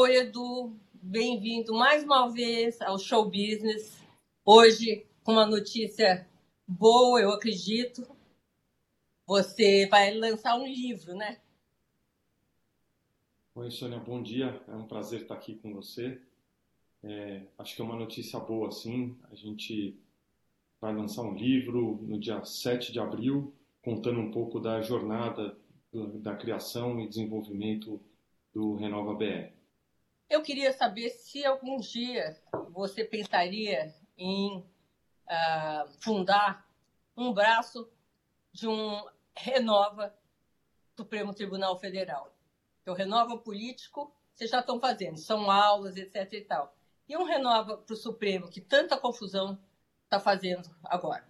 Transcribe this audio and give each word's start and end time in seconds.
Oi, 0.00 0.14
Edu, 0.14 0.76
bem-vindo 0.92 1.74
mais 1.74 2.04
uma 2.04 2.28
vez 2.28 2.80
ao 2.80 3.00
Show 3.00 3.24
Business. 3.24 4.00
Hoje, 4.44 5.04
com 5.24 5.32
uma 5.32 5.44
notícia 5.44 6.24
boa, 6.68 7.20
eu 7.20 7.32
acredito. 7.32 8.06
Você 9.26 9.88
vai 9.88 10.14
lançar 10.14 10.56
um 10.56 10.64
livro, 10.64 11.16
né? 11.16 11.40
Oi, 13.56 13.72
Sônia, 13.72 13.98
bom 13.98 14.22
dia. 14.22 14.62
É 14.68 14.76
um 14.76 14.86
prazer 14.86 15.22
estar 15.22 15.34
aqui 15.34 15.56
com 15.56 15.74
você. 15.74 16.22
É, 17.02 17.42
acho 17.58 17.74
que 17.74 17.82
é 17.82 17.84
uma 17.84 17.96
notícia 17.96 18.38
boa, 18.38 18.70
sim. 18.70 19.18
A 19.32 19.34
gente 19.34 19.98
vai 20.80 20.94
lançar 20.94 21.22
um 21.22 21.34
livro 21.34 21.98
no 22.02 22.20
dia 22.20 22.44
7 22.44 22.92
de 22.92 23.00
abril, 23.00 23.52
contando 23.82 24.20
um 24.20 24.30
pouco 24.30 24.60
da 24.60 24.80
jornada 24.80 25.58
da 26.22 26.36
criação 26.36 27.00
e 27.00 27.08
desenvolvimento 27.08 28.00
do 28.54 28.76
Renova 28.76 29.12
BR. 29.12 29.57
Eu 30.28 30.42
queria 30.42 30.72
saber 30.72 31.08
se 31.10 31.44
algum 31.44 31.78
dia 31.78 32.38
você 32.70 33.02
pensaria 33.02 33.94
em 34.16 34.58
uh, 34.58 35.88
fundar 36.00 36.68
um 37.16 37.32
braço 37.32 37.88
de 38.52 38.68
um 38.68 39.04
Renova 39.34 40.14
Supremo 40.96 41.32
Tribunal 41.32 41.78
Federal. 41.78 42.34
Que 42.84 42.90
o 42.90 42.94
Renova 42.94 43.38
Político, 43.38 44.12
vocês 44.34 44.50
já 44.50 44.60
estão 44.60 44.78
fazendo, 44.78 45.16
são 45.16 45.50
aulas, 45.50 45.96
etc. 45.96 46.32
e 46.32 46.40
tal. 46.42 46.76
E 47.08 47.16
um 47.16 47.24
Renova 47.24 47.78
para 47.78 47.94
o 47.94 47.96
Supremo, 47.96 48.50
que 48.50 48.60
tanta 48.60 48.98
confusão 48.98 49.58
está 50.04 50.20
fazendo 50.20 50.68
agora. 50.84 51.26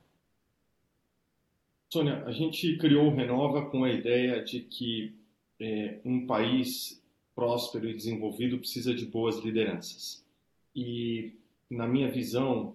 Sônia, 1.93 2.25
a 2.25 2.33
gente 2.33 2.77
criou 2.79 3.07
o 3.07 3.15
Renova 3.15 3.71
com 3.71 3.85
a 3.85 3.91
ideia 3.91 4.43
de 4.43 4.61
que 4.61 5.17
é, 5.61 6.01
um 6.05 6.27
país 6.27 6.98
próspero 7.39 7.89
e 7.89 7.95
desenvolvido 7.95 8.59
precisa 8.59 8.93
de 8.93 9.07
boas 9.07 9.39
lideranças. 9.39 10.27
E, 10.75 11.35
na 11.71 11.87
minha 11.87 12.11
visão, 12.11 12.75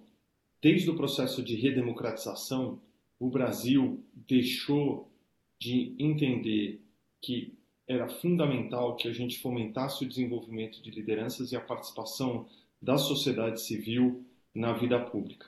desde 0.61 0.89
o 0.89 0.95
processo 0.95 1.43
de 1.43 1.53
redemocratização, 1.53 2.79
o 3.19 3.29
Brasil 3.29 4.01
deixou 4.15 5.11
de 5.59 5.93
entender 5.99 6.81
que 7.19 7.53
era 7.85 8.07
fundamental 8.07 8.95
que 8.95 9.09
a 9.09 9.11
gente 9.11 9.37
fomentasse 9.39 10.05
o 10.05 10.07
desenvolvimento 10.07 10.81
de 10.81 10.91
lideranças 10.91 11.51
e 11.51 11.57
a 11.57 11.61
participação 11.61 12.47
da 12.81 12.97
sociedade 12.97 13.59
civil 13.59 14.25
na 14.55 14.71
vida 14.71 14.97
pública. 14.97 15.47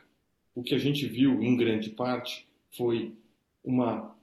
O 0.53 0.61
que 0.61 0.75
a 0.75 0.77
gente 0.77 1.05
viu, 1.05 1.41
em 1.41 1.55
grande 1.55 1.89
parte, 1.89 2.45
foi 2.69 3.13
uma 3.63 4.13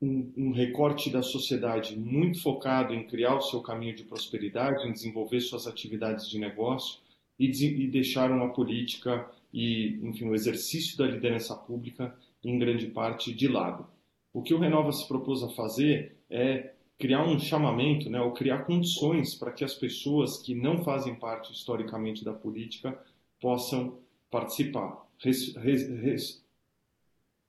um, 0.00 0.32
um, 0.36 0.52
recorte 0.52 1.10
da 1.10 1.22
sociedade 1.22 1.98
muito 1.98 2.40
focado 2.40 2.94
em 2.94 3.06
criar 3.06 3.36
o 3.36 3.40
seu 3.40 3.60
caminho 3.60 3.94
de 3.94 4.04
prosperidade, 4.04 4.88
em 4.88 4.92
desenvolver 4.92 5.40
suas 5.40 5.66
atividades 5.66 6.28
de 6.28 6.38
negócio 6.38 7.00
e, 7.38 7.46
e 7.46 7.86
deixar 7.88 8.30
uma 8.30 8.52
política 8.52 9.28
e, 9.52 9.98
enfim, 10.02 10.28
o 10.28 10.34
exercício 10.34 10.96
da 10.96 11.06
liderança 11.06 11.54
pública 11.54 12.14
em 12.42 12.58
grande 12.58 12.86
parte 12.86 13.34
de 13.34 13.48
lado. 13.48 13.86
O 14.32 14.42
que 14.42 14.54
o 14.54 14.58
Renova 14.58 14.92
se 14.92 15.06
propôs 15.06 15.42
a 15.42 15.48
fazer 15.48 16.16
é 16.30 16.72
criar 16.98 17.26
um 17.26 17.38
chamamento, 17.38 18.08
né, 18.08 18.20
ou 18.20 18.32
criar 18.32 18.64
condições 18.64 19.34
para 19.34 19.50
que 19.50 19.64
as 19.64 19.74
pessoas 19.74 20.38
que 20.38 20.54
não 20.54 20.84
fazem 20.84 21.14
parte 21.14 21.52
historicamente 21.52 22.24
da 22.24 22.32
política 22.32 22.96
possam 23.40 23.98
participar, 24.30 25.06
res, 25.18 25.56
res, 25.56 25.88
res, 25.88 26.44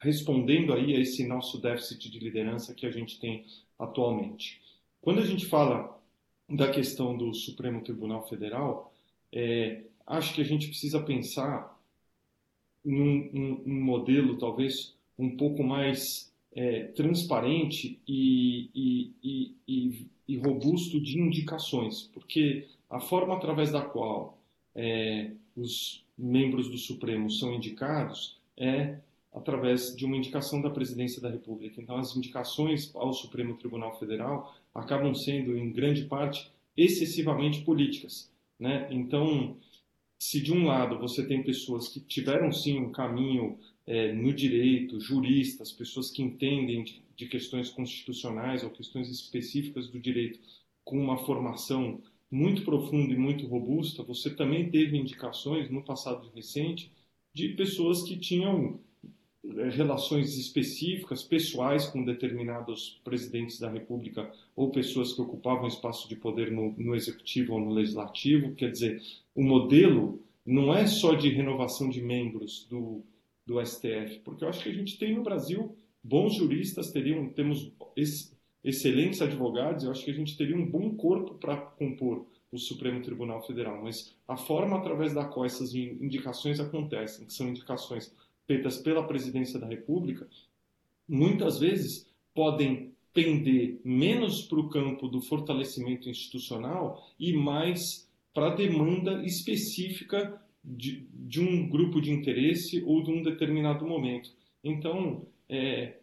respondendo 0.02 0.74
aí 0.74 0.96
a 0.96 1.00
esse 1.00 1.26
nosso 1.26 1.60
déficit 1.62 2.10
de 2.10 2.20
liderança 2.20 2.74
que 2.74 2.86
a 2.86 2.92
gente 2.92 3.20
tem 3.20 3.46
atualmente. 3.78 4.60
Quando 5.00 5.20
a 5.20 5.26
gente 5.26 5.46
fala 5.46 6.00
da 6.50 6.70
questão 6.70 7.16
do 7.16 7.34
Supremo 7.34 7.82
Tribunal 7.84 8.28
Federal, 8.28 8.92
é, 9.32 9.84
acho 10.06 10.34
que 10.34 10.42
a 10.42 10.46
gente 10.46 10.68
precisa 10.68 11.02
pensar 11.02 11.80
em 12.84 13.00
um, 13.00 13.30
um, 13.34 13.64
um 13.68 13.84
modelo 13.84 14.38
talvez 14.38 14.96
um 15.18 15.38
pouco 15.38 15.64
mais 15.64 16.34
é, 16.54 16.86
transparente 16.86 18.00
e, 18.08 18.70
e, 18.74 19.56
e, 19.68 20.08
e, 20.28 20.38
robusto 20.38 21.00
de 21.00 21.20
indicações, 21.20 22.10
porque 22.14 22.68
a 22.90 23.00
forma 23.00 23.36
através 23.36 23.72
da 23.72 23.82
qual 23.82 24.38
é, 24.76 25.32
os 25.56 26.04
membros 26.18 26.70
do 26.70 26.78
Supremo 26.78 27.30
são 27.30 27.54
indicados 27.54 28.40
é 28.58 28.98
através 29.34 29.96
de 29.96 30.06
uma 30.06 30.18
indicação 30.18 30.62
da 30.62 30.70
Presidência 30.70 31.22
da 31.22 31.30
República. 31.30 31.82
Então, 31.82 31.98
as 31.98 32.16
indicações 32.16 32.94
ao 32.94 33.14
Supremo 33.14 33.56
Tribunal 33.56 33.98
Federal 33.98 34.54
acabam 34.74 35.14
sendo, 35.16 35.58
em 35.58 35.72
grande 35.72 36.06
parte, 36.06 36.52
excessivamente 36.76 37.62
políticas. 37.62 38.30
Né? 38.60 38.88
Então, 38.92 39.56
se 40.20 40.42
de 40.42 40.54
um 40.54 40.66
lado 40.66 41.00
você 41.00 41.26
tem 41.26 41.42
pessoas 41.44 41.88
que 41.88 42.00
tiveram 42.00 42.52
sim 42.52 42.80
um 42.80 42.92
caminho 42.92 43.58
é, 43.88 44.14
no 44.14 44.34
direito, 44.34 45.00
juristas, 45.00 45.72
pessoas 45.72 46.12
que 46.12 46.22
entendem 46.22 46.84
de, 46.84 47.02
de 47.16 47.26
questões 47.26 47.70
constitucionais 47.70 48.64
ou 48.64 48.70
questões 48.70 49.10
específicas 49.10 49.88
do 49.88 50.00
direito 50.00 50.40
com 50.84 51.00
uma 51.00 51.18
formação 51.26 52.02
muito 52.30 52.64
profunda 52.64 53.14
e 53.14 53.18
muito 53.18 53.46
robusta, 53.48 54.04
você 54.04 54.30
também 54.30 54.70
teve 54.70 54.98
indicações 54.98 55.70
no 55.70 55.84
passado 55.84 56.30
recente 56.34 56.92
de 57.34 57.50
pessoas 57.50 58.04
que 58.04 58.18
tinham 58.18 58.80
relações 59.44 60.38
específicas, 60.38 61.24
pessoais 61.24 61.88
com 61.88 62.04
determinados 62.04 63.02
presidentes 63.04 63.60
da 63.60 63.70
República 63.70 64.32
ou 64.56 64.70
pessoas 64.70 65.14
que 65.14 65.22
ocupavam 65.22 65.68
espaço 65.68 66.08
de 66.08 66.16
poder 66.16 66.52
no, 66.52 66.74
no 66.78 66.96
executivo 66.96 67.54
ou 67.54 67.60
no 67.60 67.72
legislativo. 67.72 68.54
Quer 68.54 68.72
dizer, 68.72 69.02
o 69.34 69.44
modelo 69.44 70.20
não 70.46 70.74
é 70.74 70.86
só 70.86 71.14
de 71.14 71.30
renovação 71.30 71.90
de 71.90 72.02
membros 72.02 72.68
do, 72.70 73.02
do 73.46 73.64
STF, 73.66 74.20
porque 74.24 74.44
eu 74.44 74.50
acho 74.50 74.64
que 74.64 74.70
a 74.70 74.74
gente 74.74 74.98
tem 74.98 75.16
no 75.16 75.24
Brasil 75.24 75.76
bons 76.04 76.36
juristas, 76.36 76.92
teriam, 76.92 77.30
temos 77.30 77.72
ex, 77.96 78.36
excelentes 78.64 79.22
advogados, 79.22 79.84
eu 79.84 79.92
acho 79.92 80.04
que 80.04 80.12
a 80.12 80.16
gente 80.16 80.38
teria 80.38 80.56
um 80.56 80.66
bom 80.66 80.96
corpo 80.96 81.36
para 81.36 81.58
compor 81.58 82.26
o 82.52 82.58
Supremo 82.58 83.02
Tribunal 83.02 83.42
Federal, 83.46 83.82
mas 83.82 84.14
a 84.28 84.36
forma 84.36 84.78
através 84.78 85.14
da 85.14 85.24
qual 85.24 85.46
essas 85.46 85.74
indicações 85.74 86.60
acontecem, 86.60 87.26
que 87.26 87.34
são 87.34 87.48
indicações 87.48 88.14
feitas 88.52 88.78
pela 88.78 89.08
Presidência 89.08 89.58
da 89.58 89.66
República, 89.66 90.28
muitas 91.08 91.58
vezes 91.58 92.06
podem 92.34 92.92
pender 93.14 93.80
menos 93.84 94.42
para 94.42 94.60
o 94.60 94.70
campo 94.70 95.08
do 95.08 95.22
fortalecimento 95.22 96.10
institucional 96.10 97.02
e 97.18 97.32
mais 97.32 98.10
para 98.34 98.48
a 98.48 98.56
demanda 98.56 99.24
específica 99.24 100.42
de, 100.64 101.06
de, 101.14 101.40
um 101.40 101.68
grupo 101.70 102.02
de 102.02 102.12
interesse 102.12 102.84
ou 102.86 103.02
de 103.02 103.10
um 103.10 103.24
determinado 103.24 103.86
momento. 103.86 104.30
Então, 104.62 105.26
é, 105.48 105.98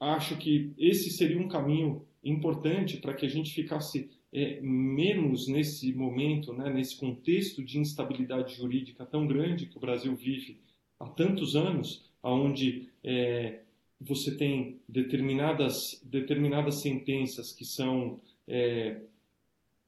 acho 0.00 0.36
que 0.38 0.72
esse 0.78 1.10
seria 1.10 1.38
um 1.38 1.48
caminho 1.48 2.06
importante 2.24 2.96
para 2.96 3.14
que 3.14 3.26
a 3.26 3.28
gente 3.28 3.52
ficasse 3.52 4.10
é, 4.32 4.60
menos 4.62 5.46
nesse 5.46 5.92
momento, 5.92 6.54
né, 6.54 6.72
nesse 6.72 6.96
contexto 6.98 7.62
de 7.62 7.78
instabilidade 7.78 8.54
jurídica 8.54 9.04
tão 9.04 9.26
grande 9.26 9.66
que 9.66 9.76
o 9.76 9.80
Brasil 9.80 10.14
vive 10.16 10.58
há 11.02 11.08
tantos 11.08 11.56
anos, 11.56 12.04
onde 12.22 12.88
é, 13.02 13.60
você 14.00 14.36
tem 14.36 14.80
determinadas, 14.88 16.00
determinadas 16.04 16.80
sentenças 16.80 17.52
que 17.52 17.64
são, 17.64 18.20
é, 18.46 19.00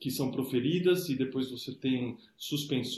que 0.01 0.11
são 0.11 0.33
proferidas 0.33 1.09
e 1.09 1.15
depois 1.15 1.51
você 1.51 1.73
tem 1.73 2.17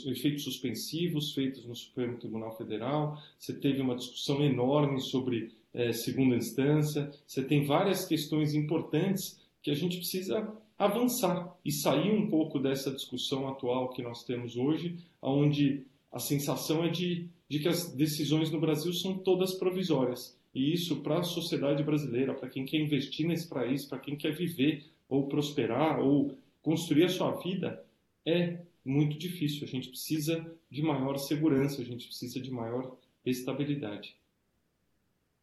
efeitos 0.07 0.43
suspensivos 0.43 1.33
feitos 1.33 1.63
no 1.65 1.75
Supremo 1.75 2.17
Tribunal 2.17 2.57
Federal, 2.57 3.21
você 3.37 3.53
teve 3.53 3.81
uma 3.81 3.95
discussão 3.95 4.43
enorme 4.43 4.99
sobre 4.99 5.51
é, 5.73 5.93
segunda 5.93 6.35
instância, 6.35 7.11
você 7.25 7.43
tem 7.43 7.65
várias 7.65 8.05
questões 8.05 8.55
importantes 8.55 9.39
que 9.61 9.69
a 9.69 9.75
gente 9.75 9.97
precisa 9.97 10.51
avançar 10.77 11.55
e 11.63 11.71
sair 11.71 12.11
um 12.11 12.27
pouco 12.27 12.59
dessa 12.59 12.91
discussão 12.91 13.47
atual 13.47 13.89
que 13.89 14.01
nós 14.01 14.23
temos 14.23 14.57
hoje, 14.57 14.97
onde 15.21 15.85
a 16.11 16.19
sensação 16.19 16.83
é 16.83 16.89
de 16.89 17.27
de 17.49 17.59
que 17.59 17.67
as 17.67 17.93
decisões 17.93 18.51
no 18.51 18.59
Brasil 18.59 18.91
são 18.93 19.17
todas 19.17 19.53
provisórias. 19.53 20.37
E 20.53 20.73
isso, 20.73 21.01
para 21.01 21.19
a 21.19 21.23
sociedade 21.23 21.83
brasileira, 21.83 22.33
para 22.33 22.49
quem 22.49 22.65
quer 22.65 22.77
investir 22.77 23.27
nesse 23.27 23.47
país, 23.47 23.85
para 23.85 23.99
quem 23.99 24.15
quer 24.15 24.35
viver 24.35 24.85
ou 25.07 25.27
prosperar 25.27 25.99
ou 25.99 26.37
construir 26.61 27.05
a 27.05 27.09
sua 27.09 27.31
vida, 27.39 27.85
é 28.25 28.59
muito 28.83 29.17
difícil. 29.17 29.63
A 29.63 29.69
gente 29.69 29.89
precisa 29.89 30.51
de 30.69 30.81
maior 30.81 31.17
segurança, 31.17 31.81
a 31.81 31.85
gente 31.85 32.07
precisa 32.07 32.39
de 32.39 32.51
maior 32.51 32.97
estabilidade. 33.25 34.15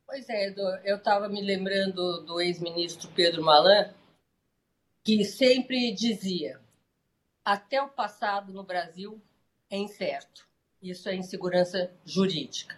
Pois 0.06 0.28
é, 0.28 0.54
eu 0.84 0.96
estava 0.96 1.28
me 1.28 1.40
lembrando 1.40 2.24
do 2.24 2.40
ex-ministro 2.40 3.10
Pedro 3.14 3.42
Malan, 3.42 3.94
que 5.02 5.24
sempre 5.24 5.92
dizia: 5.94 6.60
até 7.44 7.80
o 7.82 7.88
passado 7.88 8.52
no 8.52 8.62
Brasil 8.62 9.20
é 9.70 9.76
incerto. 9.76 10.46
Isso 10.84 11.08
é 11.08 11.16
insegurança 11.16 11.90
jurídica. 12.04 12.76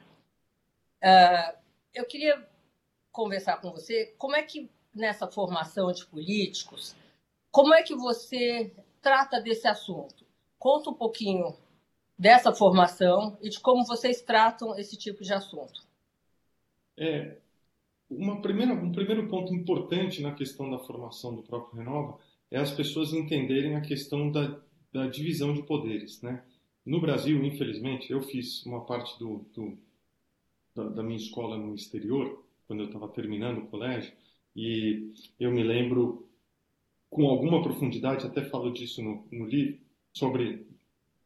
Uh, 1.02 1.58
eu 1.92 2.06
queria 2.06 2.48
conversar 3.10 3.60
com 3.60 3.72
você 3.72 4.14
como 4.16 4.36
é 4.36 4.44
que 4.44 4.70
nessa 4.94 5.26
formação 5.26 5.90
de 5.90 6.06
políticos, 6.06 6.94
como 7.50 7.74
é 7.74 7.82
que 7.82 7.96
você 7.96 8.72
trata 9.02 9.40
desse 9.40 9.66
assunto? 9.66 10.24
Conta 10.56 10.90
um 10.90 10.94
pouquinho 10.94 11.52
dessa 12.16 12.54
formação 12.54 13.36
e 13.42 13.48
de 13.48 13.58
como 13.58 13.84
vocês 13.84 14.22
tratam 14.22 14.78
esse 14.78 14.96
tipo 14.96 15.24
de 15.24 15.32
assunto. 15.32 15.84
É, 16.96 17.38
uma 18.08 18.40
primeira, 18.40 18.72
um 18.72 18.92
primeiro 18.92 19.28
ponto 19.28 19.52
importante 19.52 20.22
na 20.22 20.32
questão 20.32 20.70
da 20.70 20.78
formação 20.78 21.34
do 21.34 21.42
próprio 21.42 21.78
Renova 21.78 22.20
é 22.52 22.58
as 22.58 22.70
pessoas 22.70 23.12
entenderem 23.12 23.74
a 23.74 23.80
questão 23.80 24.30
da, 24.30 24.60
da 24.92 25.08
divisão 25.08 25.52
de 25.52 25.64
poderes. 25.64 26.22
Né? 26.22 26.40
No 26.86 27.00
Brasil, 27.00 27.44
infelizmente, 27.44 28.12
eu 28.12 28.22
fiz 28.22 28.64
uma 28.64 28.86
parte 28.86 29.18
do, 29.18 29.44
do 29.52 29.76
da, 30.74 30.88
da 30.88 31.02
minha 31.02 31.16
escola 31.16 31.58
no 31.58 31.74
exterior, 31.74 32.44
quando 32.66 32.80
eu 32.80 32.86
estava 32.86 33.08
terminando 33.08 33.58
o 33.58 33.66
colégio, 33.66 34.12
e 34.54 35.12
eu 35.38 35.50
me 35.50 35.62
lembro 35.64 36.28
com 37.10 37.26
alguma 37.26 37.62
profundidade, 37.62 38.26
até 38.26 38.44
falo 38.44 38.72
disso 38.72 39.02
no, 39.02 39.24
no 39.32 39.46
livro, 39.46 39.80
sobre 40.12 40.66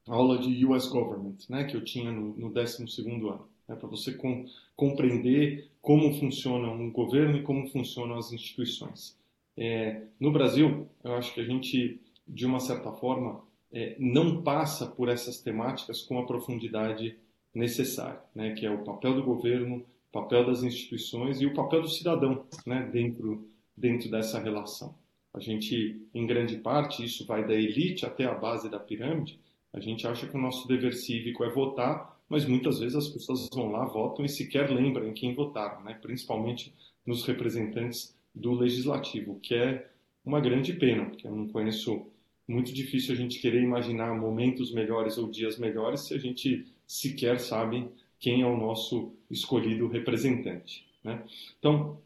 a 0.09 0.15
aula 0.15 0.39
de 0.39 0.65
US 0.65 0.89
Government, 0.89 1.37
né, 1.49 1.65
que 1.65 1.77
eu 1.77 1.85
tinha 1.85 2.11
no, 2.11 2.35
no 2.37 2.51
12 2.51 2.85
ano, 3.29 3.49
né, 3.69 3.77
para 3.77 3.89
você 3.89 4.15
com, 4.15 4.47
compreender 4.75 5.69
como 5.83 6.15
funciona 6.19 6.71
um 6.71 6.91
governo 6.91 7.37
e 7.37 7.43
como 7.43 7.69
funcionam 7.69 8.17
as 8.17 8.33
instituições. 8.33 9.19
É, 9.57 10.05
no 10.19 10.33
Brasil, 10.33 10.89
eu 11.05 11.15
acho 11.15 11.35
que 11.35 11.41
a 11.41 11.45
gente, 11.45 12.01
de 12.27 12.47
uma 12.47 12.61
certa 12.61 12.93
forma, 12.93 13.43
é, 13.72 13.96
não 13.99 14.43
passa 14.43 14.87
por 14.87 15.08
essas 15.08 15.40
temáticas 15.40 16.02
com 16.02 16.19
a 16.19 16.26
profundidade 16.26 17.17
necessária, 17.55 18.20
né, 18.34 18.52
que 18.52 18.67
é 18.67 18.70
o 18.70 18.84
papel 18.84 19.14
do 19.14 19.22
governo, 19.22 19.78
o 19.78 20.12
papel 20.12 20.46
das 20.46 20.62
instituições 20.62 21.40
e 21.40 21.46
o 21.46 21.55
papel 21.55 21.82
do 21.82 21.88
cidadão 21.88 22.44
né, 22.67 22.88
dentro, 22.93 23.49
dentro 23.76 24.11
dessa 24.11 24.40
relação. 24.40 24.94
A 25.32 25.38
gente, 25.38 26.05
em 26.12 26.26
grande 26.26 26.56
parte, 26.56 27.05
isso 27.05 27.25
vai 27.26 27.46
da 27.46 27.55
elite 27.55 28.05
até 28.05 28.25
a 28.25 28.34
base 28.34 28.69
da 28.69 28.81
pirâmide, 28.81 29.38
a 29.73 29.78
gente 29.78 30.06
acha 30.06 30.26
que 30.26 30.37
o 30.37 30.40
nosso 30.40 30.66
dever 30.66 30.94
cívico 30.94 31.44
é 31.44 31.49
votar, 31.49 32.19
mas 32.28 32.44
muitas 32.44 32.81
vezes 32.81 32.96
as 32.96 33.08
pessoas 33.08 33.49
vão 33.52 33.70
lá, 33.70 33.84
votam 33.84 34.25
e 34.25 34.28
sequer 34.28 34.70
lembram 34.70 35.06
em 35.06 35.12
quem 35.12 35.34
votaram, 35.34 35.82
né? 35.82 35.99
principalmente 36.00 36.75
nos 37.06 37.25
representantes 37.25 38.16
do 38.34 38.52
legislativo, 38.52 39.38
que 39.40 39.55
é 39.55 39.88
uma 40.25 40.40
grande 40.40 40.73
pena, 40.73 41.06
porque 41.06 41.26
eu 41.26 41.34
não 41.34 41.49
conheço 41.49 42.06
muito 42.50 42.73
difícil 42.73 43.14
a 43.14 43.17
gente 43.17 43.38
querer 43.38 43.62
imaginar 43.62 44.12
momentos 44.19 44.73
melhores 44.73 45.17
ou 45.17 45.31
dias 45.31 45.56
melhores 45.56 46.00
se 46.00 46.14
a 46.14 46.19
gente 46.19 46.67
sequer 46.87 47.38
sabe 47.38 47.88
quem 48.19 48.43
é 48.43 48.47
o 48.47 48.56
nosso 48.56 49.12
escolhido 49.31 49.87
representante. 49.87 50.85
Né? 51.05 51.23
Então, 51.58 51.99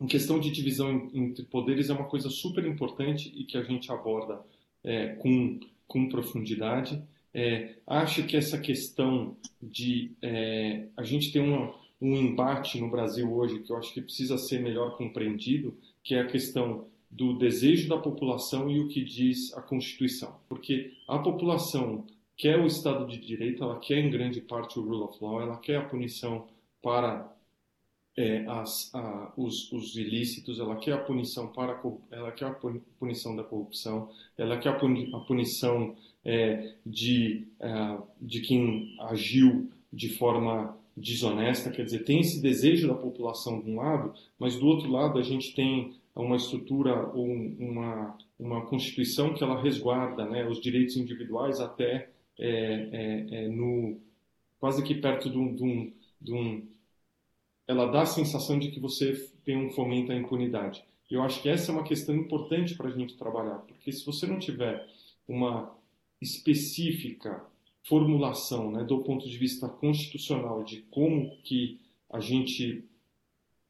em 0.00 0.06
questão 0.06 0.40
de 0.40 0.50
divisão 0.50 1.08
entre 1.14 1.44
poderes 1.44 1.88
é 1.88 1.92
uma 1.92 2.06
coisa 2.08 2.28
super 2.28 2.66
importante 2.66 3.32
e 3.36 3.44
que 3.44 3.56
a 3.56 3.62
gente 3.62 3.92
aborda 3.92 4.40
é, 4.82 5.14
com, 5.14 5.60
com 5.86 6.08
profundidade. 6.08 7.00
É, 7.32 7.76
acho 7.86 8.24
que 8.24 8.36
essa 8.36 8.58
questão 8.58 9.36
de 9.62 10.10
é, 10.20 10.88
a 10.96 11.04
gente 11.04 11.32
tem 11.32 11.40
uma, 11.40 11.74
um 12.00 12.16
embate 12.16 12.80
no 12.80 12.90
Brasil 12.90 13.32
hoje 13.32 13.60
que 13.60 13.70
eu 13.70 13.76
acho 13.76 13.94
que 13.94 14.02
precisa 14.02 14.36
ser 14.36 14.60
melhor 14.60 14.96
compreendido, 14.96 15.78
que 16.02 16.16
é 16.16 16.20
a 16.20 16.26
questão 16.26 16.88
do 17.12 17.34
desejo 17.34 17.90
da 17.90 17.98
população 17.98 18.70
e 18.70 18.80
o 18.80 18.88
que 18.88 19.04
diz 19.04 19.52
a 19.52 19.60
Constituição. 19.60 20.34
Porque 20.48 20.94
a 21.06 21.18
população 21.18 22.06
quer 22.36 22.58
o 22.58 22.66
Estado 22.66 23.06
de 23.06 23.18
Direito, 23.18 23.62
ela 23.62 23.78
quer 23.78 23.98
em 23.98 24.10
grande 24.10 24.40
parte 24.40 24.78
o 24.78 24.82
rule 24.82 25.02
of 25.02 25.18
law, 25.22 25.40
ela 25.40 25.58
quer 25.58 25.76
a 25.76 25.84
punição 25.84 26.48
para 26.82 27.30
é, 28.16 28.44
as, 28.48 28.90
a, 28.94 29.32
os, 29.36 29.70
os, 29.72 29.94
ilícitos, 29.96 30.58
ela 30.58 30.76
quer 30.76 30.92
a 30.94 30.98
punição 30.98 31.48
para 31.48 31.80
ela 32.10 32.32
quer 32.32 32.46
a 32.46 32.58
punição 32.98 33.36
da 33.36 33.44
corrupção, 33.44 34.10
ela 34.36 34.58
quer 34.58 34.70
a 34.70 35.20
punição 35.20 35.94
é, 36.24 36.74
de, 36.84 37.46
é, 37.60 37.98
de 38.20 38.40
quem 38.40 38.96
agiu 39.00 39.70
de 39.92 40.08
forma 40.16 40.76
desonesta, 40.96 41.70
quer 41.70 41.84
dizer, 41.84 42.04
tem 42.04 42.20
esse 42.20 42.40
desejo 42.40 42.88
da 42.88 42.94
população 42.94 43.60
de 43.60 43.70
um 43.70 43.76
lado, 43.76 44.14
mas 44.38 44.58
do 44.58 44.66
outro 44.66 44.90
lado 44.90 45.18
a 45.18 45.22
gente 45.22 45.54
tem 45.54 45.94
uma 46.20 46.36
estrutura 46.36 47.06
ou 47.14 47.26
uma, 47.26 48.18
uma 48.38 48.66
constituição 48.66 49.32
que 49.32 49.42
ela 49.42 49.60
resguarda 49.60 50.26
né, 50.26 50.46
os 50.46 50.60
direitos 50.60 50.96
individuais 50.96 51.60
até 51.60 52.10
é, 52.38 52.48
é, 52.48 53.44
é 53.44 53.48
no 53.48 53.98
quase 54.58 54.82
que 54.82 54.94
perto 54.94 55.30
de 55.30 55.38
um, 55.38 55.54
de 55.54 55.64
um, 55.64 55.92
de 56.20 56.32
um 56.32 56.68
ela 57.66 57.86
dá 57.86 58.02
a 58.02 58.06
sensação 58.06 58.58
de 58.58 58.70
que 58.70 58.80
você 58.80 59.30
tem 59.44 59.56
um 59.56 59.70
fomento 59.70 60.12
à 60.12 60.14
impunidade. 60.14 60.84
E 61.10 61.14
eu 61.14 61.22
acho 61.22 61.40
que 61.42 61.48
essa 61.48 61.70
é 61.70 61.74
uma 61.74 61.84
questão 61.84 62.14
importante 62.14 62.74
para 62.74 62.88
a 62.88 62.92
gente 62.92 63.16
trabalhar, 63.16 63.58
porque 63.60 63.90
se 63.92 64.04
você 64.04 64.26
não 64.26 64.38
tiver 64.38 64.86
uma 65.26 65.74
específica 66.20 67.44
formulação, 67.84 68.70
né, 68.70 68.84
do 68.84 69.02
ponto 69.02 69.28
de 69.28 69.36
vista 69.36 69.68
constitucional 69.68 70.62
de 70.62 70.82
como 70.90 71.36
que 71.42 71.80
a 72.08 72.20
gente, 72.20 72.84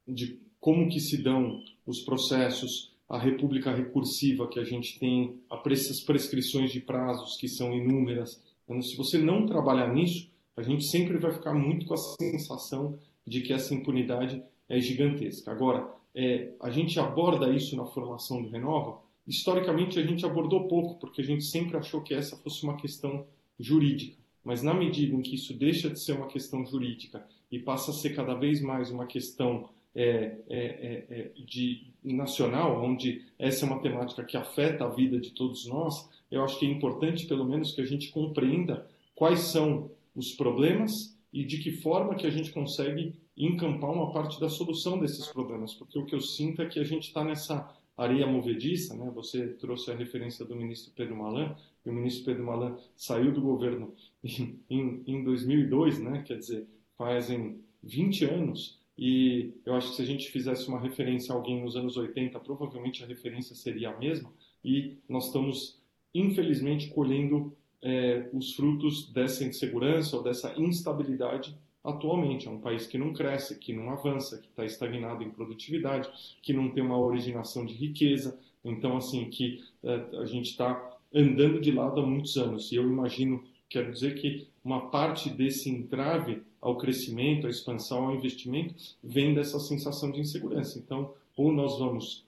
de 0.06 0.38
como 0.62 0.88
que 0.88 1.00
se 1.00 1.20
dão 1.20 1.60
os 1.84 2.02
processos, 2.02 2.92
a 3.08 3.18
república 3.18 3.74
recursiva 3.74 4.46
que 4.46 4.60
a 4.60 4.64
gente 4.64 4.96
tem, 4.96 5.40
essas 5.66 6.00
prescrições 6.00 6.70
de 6.70 6.78
prazos 6.78 7.36
que 7.36 7.48
são 7.48 7.74
inúmeras. 7.74 8.40
Então, 8.64 8.80
se 8.80 8.96
você 8.96 9.18
não 9.18 9.44
trabalhar 9.44 9.92
nisso, 9.92 10.30
a 10.56 10.62
gente 10.62 10.84
sempre 10.84 11.18
vai 11.18 11.32
ficar 11.32 11.52
muito 11.52 11.84
com 11.84 11.94
a 11.94 11.96
sensação 11.96 12.96
de 13.26 13.40
que 13.40 13.52
essa 13.52 13.74
impunidade 13.74 14.40
é 14.68 14.78
gigantesca. 14.78 15.50
Agora, 15.50 15.92
é, 16.14 16.52
a 16.60 16.70
gente 16.70 16.98
aborda 17.00 17.52
isso 17.52 17.74
na 17.74 17.84
formação 17.86 18.40
do 18.40 18.48
Renova. 18.48 19.00
Historicamente, 19.26 19.98
a 19.98 20.06
gente 20.06 20.24
abordou 20.24 20.68
pouco, 20.68 21.00
porque 21.00 21.22
a 21.22 21.24
gente 21.24 21.42
sempre 21.42 21.76
achou 21.76 22.02
que 22.02 22.14
essa 22.14 22.36
fosse 22.36 22.62
uma 22.62 22.76
questão 22.76 23.26
jurídica. 23.58 24.16
Mas 24.44 24.62
na 24.62 24.72
medida 24.72 25.16
em 25.16 25.22
que 25.22 25.34
isso 25.34 25.52
deixa 25.52 25.90
de 25.90 25.98
ser 26.00 26.12
uma 26.12 26.28
questão 26.28 26.64
jurídica 26.64 27.26
e 27.50 27.58
passa 27.58 27.90
a 27.90 27.94
ser 27.94 28.14
cada 28.14 28.34
vez 28.34 28.62
mais 28.62 28.92
uma 28.92 29.06
questão 29.06 29.68
é, 29.94 30.38
é, 30.48 30.56
é, 30.58 31.06
é 31.10 31.32
de 31.44 31.86
nacional, 32.02 32.82
onde 32.82 33.24
essa 33.38 33.64
é 33.64 33.68
uma 33.68 33.80
temática 33.80 34.24
que 34.24 34.36
afeta 34.36 34.84
a 34.84 34.88
vida 34.88 35.20
de 35.20 35.30
todos 35.30 35.66
nós, 35.66 36.08
eu 36.30 36.42
acho 36.42 36.58
que 36.58 36.66
é 36.66 36.70
importante, 36.70 37.26
pelo 37.26 37.44
menos, 37.44 37.74
que 37.74 37.80
a 37.80 37.84
gente 37.84 38.10
compreenda 38.10 38.86
quais 39.14 39.40
são 39.40 39.90
os 40.16 40.32
problemas 40.32 41.16
e 41.32 41.44
de 41.44 41.58
que 41.58 41.70
forma 41.70 42.14
que 42.14 42.26
a 42.26 42.30
gente 42.30 42.50
consegue 42.50 43.14
encampar 43.36 43.90
uma 43.90 44.12
parte 44.12 44.38
da 44.40 44.48
solução 44.48 44.98
desses 44.98 45.26
problemas, 45.28 45.74
porque 45.74 45.98
o 45.98 46.04
que 46.04 46.14
eu 46.14 46.20
sinto 46.20 46.60
é 46.60 46.66
que 46.66 46.78
a 46.78 46.84
gente 46.84 47.08
está 47.08 47.24
nessa 47.24 47.74
areia 47.96 48.26
movediça, 48.26 48.94
né? 48.94 49.10
Você 49.14 49.48
trouxe 49.48 49.90
a 49.90 49.94
referência 49.94 50.44
do 50.44 50.56
ministro 50.56 50.92
Pedro 50.94 51.16
Malan, 51.16 51.56
e 51.84 51.90
o 51.90 51.92
ministro 51.92 52.24
Pedro 52.24 52.44
Malan 52.44 52.78
saiu 52.96 53.32
do 53.32 53.40
governo 53.40 53.94
em, 54.24 54.60
em, 54.68 55.02
em 55.06 55.24
2002, 55.24 56.00
né? 56.00 56.22
Quer 56.26 56.38
dizer, 56.38 56.66
fazem 56.96 57.60
20 57.82 58.24
anos, 58.26 58.80
e 58.96 59.52
eu 59.64 59.74
acho 59.74 59.90
que 59.90 59.96
se 59.96 60.02
a 60.02 60.06
gente 60.06 60.30
fizesse 60.30 60.68
uma 60.68 60.80
referência 60.80 61.32
a 61.32 61.36
alguém 61.36 61.62
nos 61.62 61.76
anos 61.76 61.96
80, 61.96 62.38
provavelmente 62.40 63.02
a 63.02 63.06
referência 63.06 63.54
seria 63.54 63.90
a 63.90 63.98
mesma, 63.98 64.32
e 64.64 64.96
nós 65.08 65.26
estamos, 65.26 65.80
infelizmente, 66.14 66.88
colhendo 66.90 67.56
é, 67.80 68.28
os 68.32 68.54
frutos 68.54 69.10
dessa 69.12 69.44
insegurança 69.44 70.16
ou 70.16 70.22
dessa 70.22 70.54
instabilidade 70.58 71.56
atualmente. 71.82 72.46
É 72.46 72.50
um 72.50 72.60
país 72.60 72.86
que 72.86 72.96
não 72.96 73.12
cresce, 73.12 73.58
que 73.58 73.72
não 73.72 73.90
avança, 73.90 74.38
que 74.38 74.48
está 74.48 74.64
estagnado 74.64 75.22
em 75.22 75.30
produtividade, 75.30 76.08
que 76.40 76.52
não 76.52 76.70
tem 76.70 76.82
uma 76.82 76.98
originação 76.98 77.66
de 77.66 77.74
riqueza. 77.74 78.38
Então, 78.64 78.96
assim, 78.96 79.28
que 79.28 79.64
é, 79.82 80.18
a 80.18 80.24
gente 80.24 80.50
está 80.50 80.98
andando 81.12 81.60
de 81.60 81.72
lado 81.72 82.00
há 82.00 82.06
muitos 82.06 82.36
anos. 82.36 82.70
E 82.70 82.76
eu 82.76 82.84
imagino, 82.84 83.42
quero 83.68 83.92
dizer 83.92 84.14
que 84.14 84.46
uma 84.64 84.90
parte 84.90 85.28
desse 85.28 85.68
entrave 85.68 86.42
ao 86.62 86.78
crescimento, 86.78 87.48
à 87.48 87.50
expansão, 87.50 88.06
ao 88.06 88.14
investimento, 88.14 88.72
vem 89.02 89.34
dessa 89.34 89.58
sensação 89.58 90.12
de 90.12 90.20
insegurança. 90.20 90.78
Então, 90.78 91.12
ou 91.36 91.52
nós 91.52 91.76
vamos 91.76 92.24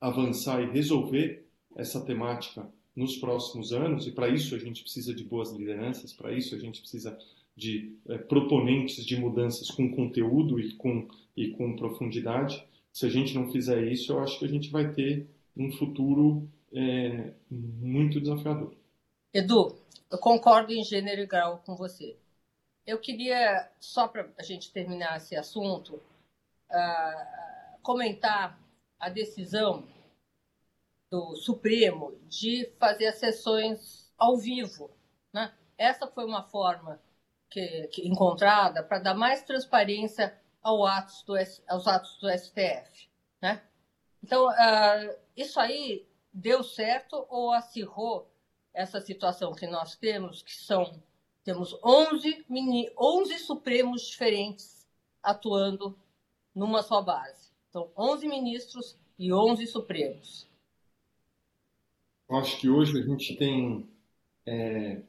avançar 0.00 0.60
e 0.60 0.72
resolver 0.72 1.46
essa 1.76 2.04
temática 2.04 2.68
nos 2.96 3.16
próximos 3.16 3.72
anos, 3.72 4.08
e 4.08 4.10
para 4.10 4.28
isso 4.28 4.56
a 4.56 4.58
gente 4.58 4.82
precisa 4.82 5.14
de 5.14 5.22
boas 5.22 5.52
lideranças, 5.52 6.12
para 6.12 6.32
isso 6.32 6.56
a 6.56 6.58
gente 6.58 6.80
precisa 6.80 7.16
de 7.56 7.96
é, 8.08 8.18
proponentes 8.18 9.04
de 9.04 9.16
mudanças 9.16 9.70
com 9.70 9.94
conteúdo 9.94 10.58
e 10.58 10.74
com, 10.74 11.06
e 11.36 11.50
com 11.50 11.76
profundidade. 11.76 12.66
Se 12.92 13.06
a 13.06 13.08
gente 13.08 13.34
não 13.34 13.52
fizer 13.52 13.84
isso, 13.84 14.12
eu 14.12 14.18
acho 14.18 14.38
que 14.38 14.44
a 14.44 14.48
gente 14.48 14.70
vai 14.70 14.92
ter 14.92 15.28
um 15.56 15.70
futuro 15.70 16.48
é, 16.72 17.32
muito 17.48 18.20
desafiador. 18.20 18.74
Edu, 19.32 19.76
eu 20.10 20.18
concordo 20.18 20.72
em 20.72 20.82
gênero 20.82 21.22
e 21.22 21.26
grau 21.26 21.62
com 21.64 21.76
você. 21.76 22.16
Eu 22.86 22.98
queria, 22.98 23.70
só 23.78 24.08
para 24.08 24.28
a 24.38 24.42
gente 24.42 24.72
terminar 24.72 25.16
esse 25.16 25.36
assunto, 25.36 25.96
uh, 26.70 27.78
comentar 27.82 28.58
a 28.98 29.08
decisão 29.08 29.86
do 31.10 31.36
Supremo 31.36 32.12
de 32.28 32.72
fazer 32.78 33.08
as 33.08 33.18
sessões 33.18 34.12
ao 34.16 34.36
vivo. 34.36 34.90
Né? 35.32 35.52
Essa 35.76 36.06
foi 36.06 36.24
uma 36.24 36.42
forma 36.44 37.00
que, 37.48 37.88
que 37.88 38.06
encontrada 38.06 38.82
para 38.82 38.98
dar 38.98 39.14
mais 39.14 39.42
transparência 39.42 40.38
ao 40.62 40.86
atos 40.86 41.22
do, 41.22 41.34
aos 41.68 41.86
atos 41.86 42.18
do 42.18 42.30
STF. 42.30 43.08
Né? 43.42 43.62
Então, 44.22 44.46
uh, 44.46 45.16
isso 45.36 45.58
aí 45.58 46.06
deu 46.32 46.62
certo 46.62 47.26
ou 47.28 47.52
acirrou 47.52 48.30
essa 48.72 49.00
situação 49.00 49.52
que 49.52 49.66
nós 49.66 49.96
temos, 49.96 50.42
que 50.42 50.54
são 50.54 51.02
temos 51.50 51.76
11, 51.84 52.44
11 52.96 53.38
supremos 53.40 54.02
diferentes 54.02 54.86
atuando 55.20 55.98
numa 56.54 56.80
só 56.80 57.02
base. 57.02 57.50
Então, 57.68 57.90
11 57.98 58.28
ministros 58.28 58.96
e 59.18 59.32
11 59.32 59.66
supremos. 59.66 60.48
Eu 62.28 62.36
acho 62.36 62.56
que 62.60 62.68
hoje 62.68 63.00
a 63.00 63.02
gente 63.02 63.34
tem. 63.34 63.88
É, 64.46 65.02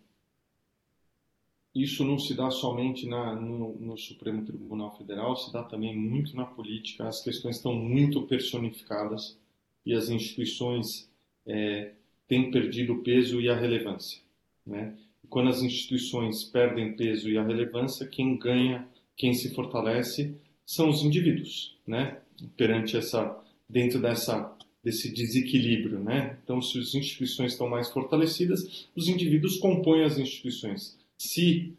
isso 1.76 2.04
não 2.04 2.18
se 2.18 2.34
dá 2.34 2.50
somente 2.50 3.08
na, 3.08 3.36
no, 3.36 3.76
no, 3.80 3.96
Supremo 3.96 4.44
Tribunal 4.44 4.98
Federal, 4.98 5.36
se 5.36 5.54
dá 5.54 5.64
também 5.64 5.96
muito 5.96 6.36
na 6.36 6.46
política. 6.46 7.08
As 7.08 7.24
questões 7.24 7.58
estão 7.58 7.76
muito 7.76 8.24
personificadas 8.24 9.40
e 9.86 9.94
as 9.94 10.10
instituições 10.10 11.08
é, 11.46 11.94
têm 12.28 12.50
perdido 12.50 12.94
o 12.94 13.04
peso 13.04 13.40
e 13.40 13.48
a 13.48 13.56
relevância. 13.56 14.20
Né? 14.66 14.98
Quando 15.32 15.48
as 15.48 15.64
instituições 15.64 16.44
perdem 16.44 16.94
peso 16.94 17.30
e 17.30 17.38
a 17.38 17.44
relevância, 17.44 18.06
quem 18.06 18.38
ganha, 18.38 18.86
quem 19.16 19.34
se 19.34 19.56
fortalece, 19.56 20.36
são 20.66 20.90
os 20.90 21.04
indivíduos, 21.04 21.80
né? 21.88 22.20
Perante 22.58 22.98
essa, 22.98 23.42
dentro 23.68 24.02
dessa 24.02 24.54
desse 24.84 25.14
desequilíbrio, 25.14 26.00
né? 26.00 26.38
Então, 26.44 26.62
se 26.62 26.78
as 26.80 26.94
instituições 26.96 27.54
estão 27.54 27.70
mais 27.70 27.90
fortalecidas, 27.90 28.90
os 28.94 29.08
indivíduos 29.08 29.58
compõem 29.58 30.04
as 30.04 30.18
instituições. 30.18 30.98
Se 31.18 31.74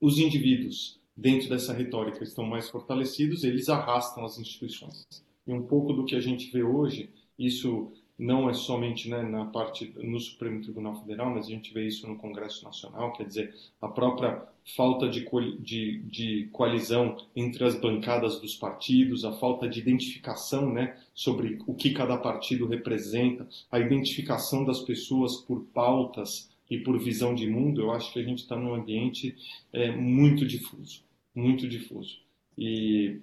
os 0.00 0.18
indivíduos 0.18 0.98
dentro 1.14 1.50
dessa 1.50 1.74
retórica 1.74 2.24
estão 2.24 2.46
mais 2.46 2.70
fortalecidos, 2.70 3.44
eles 3.44 3.68
arrastam 3.68 4.24
as 4.24 4.38
instituições. 4.38 5.04
E 5.46 5.52
um 5.52 5.62
pouco 5.62 5.92
do 5.92 6.06
que 6.06 6.14
a 6.14 6.20
gente 6.20 6.50
vê 6.50 6.62
hoje, 6.62 7.10
isso 7.38 7.92
não 8.20 8.50
é 8.50 8.52
somente 8.52 9.08
né, 9.08 9.22
na 9.22 9.46
parte 9.46 9.94
no 9.96 10.20
Supremo 10.20 10.60
Tribunal 10.60 10.94
Federal, 11.00 11.30
mas 11.30 11.46
a 11.46 11.50
gente 11.50 11.72
vê 11.72 11.86
isso 11.86 12.06
no 12.06 12.16
Congresso 12.16 12.62
Nacional, 12.62 13.14
quer 13.14 13.24
dizer, 13.24 13.54
a 13.80 13.88
própria 13.88 14.46
falta 14.76 15.08
de, 15.08 15.26
de, 15.58 15.98
de 16.02 16.48
coalizão 16.52 17.16
entre 17.34 17.64
as 17.64 17.80
bancadas 17.80 18.38
dos 18.38 18.54
partidos, 18.54 19.24
a 19.24 19.32
falta 19.32 19.66
de 19.66 19.80
identificação 19.80 20.70
né, 20.70 20.98
sobre 21.14 21.58
o 21.66 21.74
que 21.74 21.92
cada 21.92 22.18
partido 22.18 22.66
representa, 22.66 23.48
a 23.72 23.80
identificação 23.80 24.66
das 24.66 24.80
pessoas 24.80 25.36
por 25.36 25.62
pautas 25.72 26.50
e 26.70 26.78
por 26.78 26.98
visão 26.98 27.34
de 27.34 27.48
mundo, 27.48 27.80
eu 27.80 27.90
acho 27.90 28.12
que 28.12 28.20
a 28.20 28.22
gente 28.22 28.42
está 28.42 28.54
num 28.54 28.74
ambiente 28.74 29.34
é, 29.72 29.90
muito 29.90 30.46
difuso, 30.46 31.02
muito 31.34 31.66
difuso. 31.66 32.18
E 32.56 33.18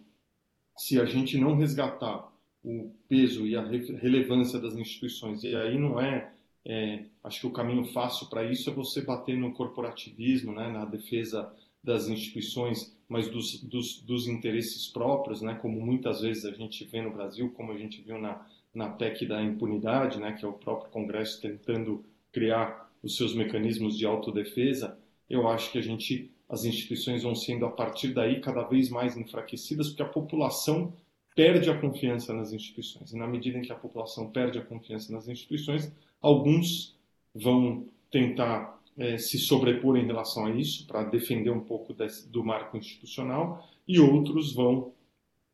se 0.76 1.00
a 1.00 1.06
gente 1.06 1.38
não 1.38 1.56
resgatar 1.56 2.36
o 2.68 2.92
peso 3.08 3.48
e 3.48 3.56
a 3.56 3.64
relevância 3.64 4.60
das 4.60 4.76
instituições. 4.76 5.42
E 5.44 5.56
aí 5.56 5.80
não 5.80 6.02
é, 6.02 6.34
é 6.66 7.06
acho 7.24 7.40
que 7.40 7.48
o 7.48 7.52
caminho 7.52 7.86
fácil 7.86 8.28
para 8.28 8.44
isso 8.44 8.70
é 8.70 8.74
você 8.74 9.02
bater 9.02 9.38
no 9.38 9.54
corporativismo, 9.54 10.52
né, 10.52 10.70
na 10.70 10.84
defesa 10.84 11.50
das 11.82 12.10
instituições, 12.10 12.94
mas 13.08 13.30
dos, 13.30 13.64
dos, 13.64 14.02
dos, 14.02 14.28
interesses 14.28 14.86
próprios, 14.88 15.42
né, 15.42 15.58
como 15.62 15.80
muitas 15.80 16.20
vezes 16.20 16.44
a 16.44 16.52
gente 16.52 16.84
vê 16.84 17.02
no 17.02 17.14
Brasil, 17.14 17.50
como 17.52 17.72
a 17.72 17.78
gente 17.78 18.02
viu 18.02 18.20
na, 18.20 18.46
na 18.74 18.90
PEC 18.90 19.26
da 19.26 19.42
impunidade, 19.42 20.20
né, 20.20 20.34
que 20.34 20.44
é 20.44 20.48
o 20.48 20.54
próprio 20.54 20.92
Congresso 20.92 21.42
tentando 21.42 22.04
criar 22.34 22.92
os 23.02 23.16
seus 23.16 23.34
mecanismos 23.34 23.98
de 23.98 24.06
autodefesa, 24.06 24.98
eu 25.30 25.48
acho 25.48 25.72
que 25.72 25.78
a 25.78 25.82
gente, 25.82 26.30
as 26.50 26.66
instituições 26.66 27.24
vão 27.24 27.34
sendo 27.34 27.66
a 27.66 27.72
partir 27.72 28.10
daí 28.10 28.42
cada 28.42 28.64
vez 28.64 28.90
mais 28.90 29.16
enfraquecidas, 29.16 29.88
porque 29.88 30.04
a 30.04 30.10
população 30.10 30.92
perde 31.38 31.70
a 31.70 31.80
confiança 31.80 32.34
nas 32.34 32.52
instituições. 32.52 33.14
E 33.14 33.16
na 33.16 33.28
medida 33.28 33.60
em 33.60 33.62
que 33.62 33.72
a 33.72 33.76
população 33.76 34.32
perde 34.32 34.58
a 34.58 34.64
confiança 34.64 35.14
nas 35.14 35.28
instituições, 35.28 35.94
alguns 36.20 36.98
vão 37.34 37.86
tentar 38.10 38.82
é, 38.98 39.20
se 39.20 39.38
sobrepor 39.38 39.98
em 39.98 40.08
relação 40.08 40.48
a 40.48 40.52
isso, 40.52 40.88
para 40.88 41.04
defender 41.04 41.52
um 41.52 41.60
pouco 41.60 41.94
desse, 41.94 42.28
do 42.28 42.44
marco 42.44 42.76
institucional, 42.76 43.64
e 43.88 44.00
outros 44.00 44.52
vão, 44.52 44.92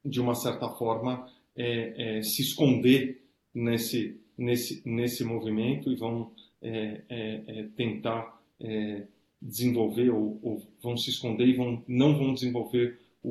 de 0.05 0.21
uma 0.21 0.35
certa 0.35 0.69
forma, 0.69 1.27
é, 1.53 2.19
é, 2.19 2.21
se 2.21 2.41
esconder 2.41 3.21
nesse, 3.53 4.17
nesse, 4.37 4.81
nesse 4.85 5.25
movimento 5.25 5.91
e 5.91 5.95
vão 5.95 6.31
tentar 7.75 8.41
desenvolver 9.41 10.09
ou, 10.09 10.39
ou, 10.41 10.63
vão 10.81 10.95
se 10.95 11.09
esconder 11.09 11.45
e 11.45 11.53
vão, 11.57 11.83
não 11.85 12.17
vão 12.17 12.33
desenvolver 12.33 12.97
o, 13.23 13.29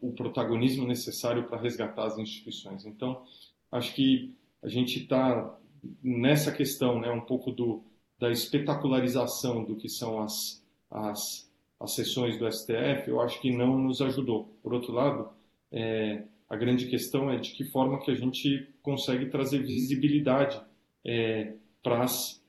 o, 0.00 0.08
o 0.08 0.12
protagonismo 0.12 0.86
necessário 0.86 1.46
para 1.46 1.60
resgatar 1.60 2.06
as 2.06 2.18
instituições. 2.18 2.86
Então, 2.86 3.22
acho 3.70 3.94
que 3.94 4.34
a 4.62 4.68
gente 4.68 5.00
está 5.00 5.58
nessa 6.02 6.50
questão, 6.52 7.00
né, 7.00 7.10
um 7.10 7.20
pouco 7.20 7.50
do, 7.52 7.82
da 8.18 8.30
espetacularização 8.30 9.64
do 9.64 9.76
que 9.76 9.88
são 9.88 10.20
as, 10.22 10.64
as, 10.90 11.50
as 11.78 11.94
sessões 11.94 12.38
do 12.38 12.50
STF, 12.50 13.08
eu 13.08 13.20
acho 13.20 13.40
que 13.40 13.50
não 13.50 13.78
nos 13.78 14.00
ajudou. 14.02 14.54
Por 14.62 14.74
outro 14.74 14.92
lado, 14.92 15.30
é, 15.72 16.24
a 16.48 16.56
grande 16.56 16.86
questão 16.86 17.30
é 17.30 17.36
de 17.36 17.52
que 17.52 17.64
forma 17.64 18.00
que 18.00 18.10
a 18.10 18.14
gente 18.14 18.68
consegue 18.82 19.26
trazer 19.26 19.62
visibilidade 19.62 20.60
é, 21.04 21.54
para 21.82 22.04
as 22.04 22.40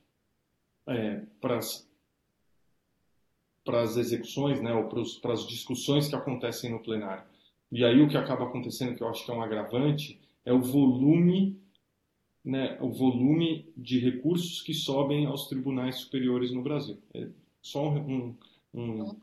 é, 0.87 1.21
para 3.63 3.81
as 3.81 3.97
execuções, 3.97 4.61
né, 4.61 4.73
ou 4.73 4.89
para 5.21 5.33
as 5.33 5.47
discussões 5.47 6.07
que 6.07 6.15
acontecem 6.15 6.71
no 6.71 6.79
plenário. 6.79 7.23
E 7.71 7.85
aí 7.85 8.01
o 8.01 8.07
que 8.07 8.17
acaba 8.17 8.45
acontecendo, 8.45 8.95
que 8.95 9.03
eu 9.03 9.07
acho 9.07 9.23
que 9.23 9.31
é 9.31 9.33
um 9.33 9.41
agravante, 9.41 10.19
é 10.45 10.51
o 10.51 10.61
volume, 10.61 11.59
né, 12.43 12.77
o 12.81 12.91
volume 12.91 13.71
de 13.77 13.99
recursos 13.99 14.61
que 14.61 14.73
sobem 14.73 15.25
aos 15.25 15.47
tribunais 15.47 15.97
superiores 15.97 16.51
no 16.51 16.61
Brasil. 16.61 16.97
É 17.13 17.27
só 17.61 17.89
um, 17.89 18.35
um 18.73 19.15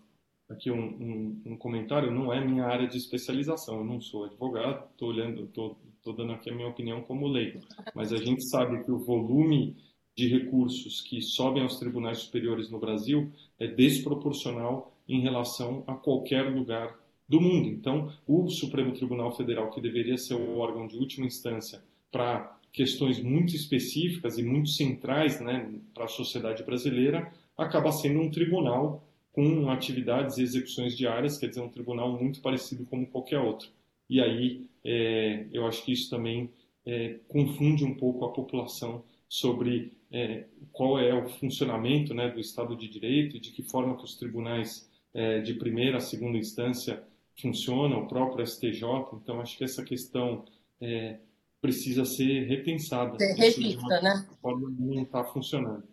aqui 0.49 0.71
um, 0.71 0.80
um, 0.80 1.42
um, 1.52 1.57
comentário, 1.57 2.11
não 2.11 2.33
é 2.33 2.42
minha 2.42 2.64
área 2.64 2.88
de 2.88 2.97
especialização, 2.97 3.78
eu 3.78 3.85
não 3.85 4.00
sou 4.00 4.25
advogado, 4.25 4.88
estou 4.92 5.11
olhando, 5.11 5.45
estou 5.45 5.76
dando 6.16 6.33
aqui 6.33 6.49
a 6.49 6.54
minha 6.54 6.68
opinião 6.68 7.02
como 7.02 7.26
leigo, 7.26 7.61
mas 7.95 8.12
a 8.14 8.16
gente 8.16 8.42
sabe 8.49 8.83
que 8.83 8.90
o 8.90 8.99
volume 8.99 9.76
de 10.18 10.26
recursos 10.26 11.00
que 11.00 11.22
sobem 11.22 11.62
aos 11.62 11.78
tribunais 11.78 12.18
superiores 12.18 12.68
no 12.68 12.80
Brasil 12.80 13.30
é 13.56 13.68
desproporcional 13.68 14.92
em 15.08 15.20
relação 15.20 15.84
a 15.87 15.94
qualquer 15.94 16.42
lugar 16.52 16.98
do 17.28 17.40
mundo. 17.40 17.68
Então, 17.68 18.12
o 18.26 18.48
Supremo 18.48 18.92
Tribunal 18.92 19.30
Federal, 19.37 19.70
que 19.70 19.80
deveria 19.80 20.18
ser 20.18 20.34
o 20.34 20.58
órgão 20.58 20.88
de 20.88 20.96
última 20.96 21.25
instância 21.25 21.80
para 22.10 22.58
questões 22.72 23.22
muito 23.22 23.54
específicas 23.54 24.38
e 24.38 24.42
muito 24.42 24.70
centrais 24.70 25.40
né, 25.40 25.72
para 25.94 26.06
a 26.06 26.08
sociedade 26.08 26.64
brasileira, 26.64 27.32
acaba 27.56 27.92
sendo 27.92 28.18
um 28.18 28.28
tribunal 28.28 29.06
com 29.30 29.70
atividades 29.70 30.37
e 30.37 30.42
execuções 30.42 30.96
diárias, 30.96 31.38
quer 31.38 31.46
dizer, 31.46 31.60
um 31.60 31.68
tribunal 31.68 32.18
muito 32.18 32.40
parecido 32.40 32.84
como 32.87 33.06
qualquer 33.06 33.38
outro. 33.38 33.68
E 34.10 34.20
aí, 34.20 34.66
é, 34.84 35.46
eu 35.52 35.64
acho 35.64 35.84
que 35.84 35.92
isso 35.92 36.10
também 36.10 36.50
é, 36.84 37.20
confunde 37.28 37.84
um 37.84 37.94
pouco 37.94 38.25
a 38.25 38.32
população 38.32 39.04
sobre 39.28 39.92
é, 40.10 40.44
qual 40.72 40.98
é 40.98 41.12
o 41.12 41.28
funcionamento 41.28 42.14
né, 42.14 42.28
do 42.30 42.40
Estado 42.40 42.76
de 42.76 42.88
Direito 42.88 43.36
e 43.36 43.40
de 43.40 43.50
que 43.50 43.62
forma 43.62 43.96
que 43.96 44.04
os 44.04 44.16
tribunais 44.16 44.90
é, 45.12 45.40
de 45.40 45.54
primeira 45.54 45.98
a 45.98 46.00
segunda 46.00 46.38
instância 46.38 47.02
funcionam, 47.40 48.02
o 48.02 48.08
próprio 48.08 48.46
STJ. 48.46 48.82
Então, 49.14 49.40
acho 49.40 49.56
que 49.56 49.64
essa 49.64 49.84
questão 49.84 50.44
é, 50.80 51.18
precisa 51.60 52.04
ser 52.04 52.46
repensada. 52.46 53.18
Ser 53.18 53.34
revista, 53.34 54.00
né? 54.00 54.26
Forma 54.40 54.70
não 54.78 55.02
está 55.02 55.24
funcionando. 55.24 55.86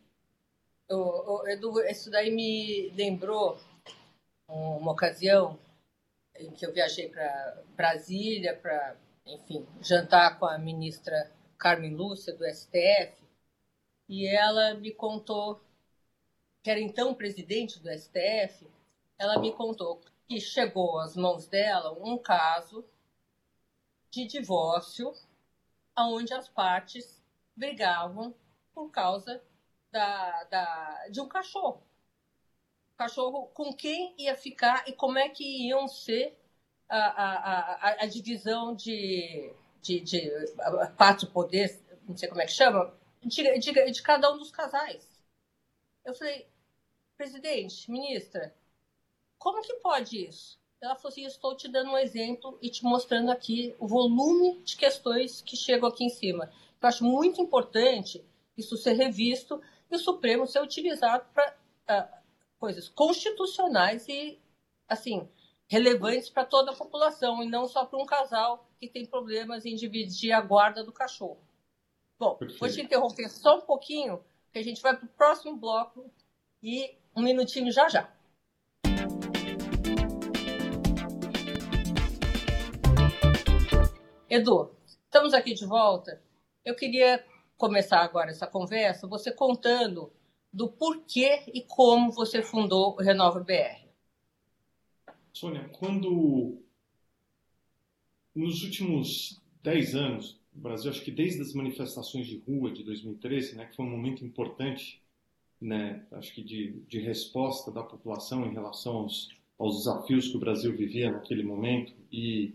O, 0.89 1.41
o, 1.41 1.47
Edu, 1.47 1.79
isso 1.81 2.11
daí 2.11 2.31
me 2.31 2.91
lembrou 2.95 3.57
uma 4.47 4.91
ocasião 4.91 5.57
em 6.39 6.51
que 6.51 6.65
eu 6.65 6.73
viajei 6.73 7.09
para 7.09 7.63
Brasília 7.75 8.55
para, 8.55 8.95
enfim, 9.25 9.65
jantar 9.81 10.37
com 10.37 10.45
a 10.45 10.57
ministra 10.57 11.31
Carmen 11.57 11.95
Lúcia 11.95 12.33
do 12.33 12.45
STF 12.45 13.24
e 14.07 14.27
ela 14.27 14.73
me 14.75 14.91
contou, 14.91 15.61
que 16.63 16.69
era 16.69 16.79
então 16.79 17.13
presidente 17.13 17.79
do 17.79 17.89
STF, 17.89 18.67
ela 19.17 19.39
me 19.39 19.51
contou 19.53 20.01
que 20.27 20.39
chegou 20.39 20.99
às 20.99 21.15
mãos 21.15 21.47
dela 21.47 21.91
um 22.01 22.17
caso 22.17 22.83
de 24.09 24.25
divórcio 24.25 25.13
onde 25.97 26.33
as 26.33 26.47
partes 26.47 27.23
brigavam 27.55 28.33
por 28.73 28.89
causa 28.89 29.41
da, 29.91 30.43
da, 30.45 31.07
de 31.09 31.21
um 31.21 31.27
cachorro. 31.27 31.81
Cachorro 32.97 33.47
com 33.47 33.73
quem 33.73 34.13
ia 34.17 34.35
ficar 34.35 34.87
e 34.87 34.93
como 34.93 35.17
é 35.17 35.29
que 35.29 35.67
iam 35.67 35.87
ser 35.87 36.37
a, 36.89 36.97
a, 36.97 37.59
a, 37.73 38.03
a 38.03 38.05
divisão 38.05 38.75
de, 38.75 39.53
de, 39.81 39.99
de 40.01 40.31
parte 40.97 41.25
poder, 41.25 41.81
não 42.07 42.15
sei 42.15 42.27
como 42.29 42.41
é 42.41 42.45
que 42.45 42.51
chama, 42.51 42.93
de, 43.25 43.59
de, 43.59 43.91
de 43.91 44.01
cada 44.03 44.31
um 44.31 44.37
dos 44.37 44.51
casais. 44.51 45.09
Eu 46.05 46.13
falei, 46.13 46.47
presidente, 47.17 47.89
ministra, 47.89 48.55
como 49.39 49.61
que 49.61 49.73
pode 49.75 50.25
isso? 50.25 50.59
Ela 50.79 50.95
falou 50.95 51.09
assim: 51.09 51.25
estou 51.25 51.55
te 51.55 51.67
dando 51.67 51.91
um 51.91 51.97
exemplo 51.97 52.57
e 52.61 52.69
te 52.69 52.83
mostrando 52.83 53.31
aqui 53.31 53.75
o 53.79 53.87
volume 53.87 54.61
de 54.63 54.77
questões 54.77 55.41
que 55.41 55.57
chegam 55.57 55.89
aqui 55.89 56.03
em 56.03 56.09
cima. 56.09 56.51
Eu 56.81 56.87
acho 56.87 57.03
muito 57.03 57.41
importante 57.41 58.23
isso 58.55 58.77
ser 58.77 58.93
revisto 58.93 59.61
e 59.89 59.95
o 59.95 59.99
Supremo 59.99 60.45
ser 60.45 60.61
utilizado 60.61 61.25
para 61.33 61.57
ah, 61.87 62.21
coisas 62.59 62.87
constitucionais 62.87 64.07
e, 64.07 64.39
assim, 64.87 65.27
relevantes 65.67 66.29
para 66.29 66.45
toda 66.45 66.71
a 66.71 66.75
população 66.75 67.41
e 67.43 67.47
não 67.47 67.67
só 67.67 67.85
para 67.85 67.99
um 67.99 68.05
casal 68.05 68.67
que 68.79 68.87
tem 68.87 69.05
problemas 69.05 69.65
em 69.65 69.75
dividir 69.75 70.31
a 70.31 70.41
guarda 70.41 70.83
do 70.83 70.91
cachorro. 70.91 71.44
Bom, 72.17 72.35
Perfeito. 72.35 72.59
vou 72.59 72.69
te 72.69 72.81
interromper 72.81 73.29
só 73.29 73.57
um 73.57 73.61
pouquinho, 73.61 74.23
que 74.53 74.59
a 74.59 74.63
gente 74.63 74.81
vai 74.81 74.95
para 74.95 75.05
o 75.05 75.09
próximo 75.09 75.57
bloco 75.57 76.09
e 76.63 76.97
um 77.13 77.21
minutinho 77.21 77.71
já 77.71 77.89
já. 77.89 78.09
Edu, 84.29 84.73
estamos 84.85 85.33
aqui 85.33 85.53
de 85.53 85.65
volta. 85.65 86.21
Eu 86.63 86.73
queria 86.73 87.23
começar 87.57 87.99
agora 87.99 88.31
essa 88.31 88.47
conversa, 88.47 89.07
você 89.07 89.31
contando 89.31 90.11
do 90.51 90.69
porquê 90.69 91.43
e 91.53 91.61
como 91.63 92.13
você 92.13 92.41
fundou 92.41 92.93
o 92.93 93.01
Renova 93.01 93.41
BR. 93.41 93.85
Sônia, 95.33 95.67
quando 95.67 96.63
nos 98.33 98.63
últimos 98.63 99.41
10 99.61 99.95
anos, 99.95 100.44
no 100.55 100.61
Brasil, 100.61 100.89
acho 100.89 101.03
que 101.03 101.11
desde 101.11 101.41
as 101.41 101.53
manifestações 101.53 102.25
de 102.25 102.41
rua 102.47 102.71
de 102.71 102.83
2013, 102.83 103.55
né, 103.55 103.65
que 103.65 103.75
foi 103.75 103.85
um 103.85 103.89
momento 103.89 104.23
importante, 104.23 105.01
né, 105.61 106.05
acho 106.13 106.33
que 106.33 106.41
de, 106.41 106.81
de 106.87 106.99
resposta 106.99 107.71
da 107.71 107.83
população 107.83 108.45
em 108.45 108.53
relação 108.53 108.97
aos, 108.97 109.29
aos 109.59 109.77
desafios 109.77 110.29
que 110.29 110.37
o 110.37 110.39
Brasil 110.39 110.75
vivia 110.75 111.11
naquele 111.11 111.43
momento. 111.43 111.93
E 112.11 112.53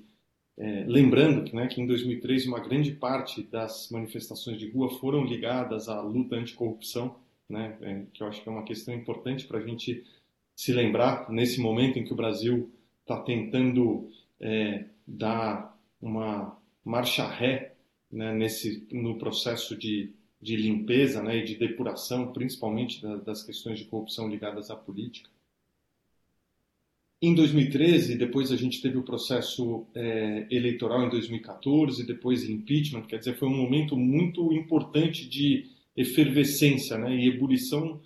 é, 0.57 0.85
lembrando 0.87 1.45
que, 1.45 1.55
né, 1.55 1.67
que 1.69 1.81
em 1.81 1.87
2003 1.87 2.47
uma 2.47 2.61
grande 2.61 2.93
parte 2.93 3.43
das 3.43 3.91
manifestações 3.91 4.59
de 4.59 4.71
rua 4.71 4.91
foram 4.99 5.25
ligadas 5.25 5.89
à 5.89 6.01
luta 6.01 6.37
anticorrupção, 6.37 7.17
né, 7.49 7.77
é, 7.83 8.03
que 8.13 8.23
eu 8.23 8.29
acho 8.29 8.43
que 8.43 8.49
é 8.49 8.53
uma 8.53 8.65
questão 8.65 8.95
importante 8.95 9.47
para 9.47 9.59
a 9.59 9.67
gente 9.67 10.05
se 10.57 10.73
lembrar 10.73 11.31
nesse 11.31 11.61
momento 11.61 11.99
em 11.99 12.05
que 12.05 12.13
o 12.13 12.17
Brasil 12.17 12.71
está 13.01 13.21
tentando 13.23 14.11
é, 14.39 14.85
dar 15.07 15.79
uma 16.01 16.57
marcha 16.85 17.27
ré 17.27 17.70
né, 18.11 18.35
nesse, 18.35 18.87
no 18.91 19.19
processo 19.19 19.77
de, 19.77 20.13
de 20.41 20.57
limpeza 20.57 21.23
né, 21.23 21.39
e 21.39 21.45
de 21.45 21.57
depuração, 21.57 22.33
principalmente 22.33 23.03
da, 23.03 23.17
das 23.17 23.43
questões 23.43 23.79
de 23.79 23.85
corrupção 23.85 24.29
ligadas 24.29 24.71
à 24.71 24.77
política. 24.77 25.29
Em 27.23 27.35
2013, 27.35 28.17
depois 28.17 28.51
a 28.51 28.57
gente 28.57 28.81
teve 28.81 28.97
o 28.97 29.03
processo 29.03 29.87
é, 29.95 30.47
eleitoral 30.51 31.05
em 31.05 31.11
2014, 31.11 32.07
depois 32.07 32.49
impeachment, 32.49 33.03
quer 33.03 33.19
dizer, 33.19 33.37
foi 33.37 33.47
um 33.47 33.57
momento 33.57 33.95
muito 33.95 34.51
importante 34.55 35.29
de 35.29 35.67
efervescência 35.95 36.97
né, 36.97 37.15
e 37.15 37.29
ebulição, 37.29 38.01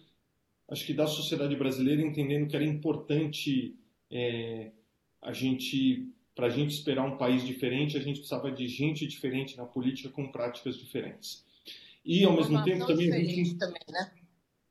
acho 0.69 0.85
que 0.85 0.93
da 0.93 1.07
sociedade 1.07 1.55
brasileira, 1.55 2.03
entendendo 2.03 2.49
que 2.49 2.57
era 2.57 2.65
importante 2.65 3.77
é, 4.11 4.73
a 5.23 5.33
gente, 5.33 6.09
para 6.35 6.47
a 6.47 6.51
gente 6.51 6.73
esperar 6.73 7.05
um 7.05 7.17
país 7.17 7.45
diferente, 7.45 7.97
a 7.97 8.01
gente 8.01 8.19
precisava 8.19 8.51
de 8.51 8.67
gente 8.67 9.07
diferente 9.07 9.57
na 9.57 9.65
política 9.65 10.09
com 10.09 10.31
práticas 10.31 10.77
diferentes. 10.77 11.45
E 12.05 12.25
ao 12.25 12.33
mesmo 12.33 12.63
tempo 12.65 12.87
também 12.87 13.13
a 13.13 13.25
gente... 13.25 13.55
também, 13.57 13.83
né? 13.89 14.13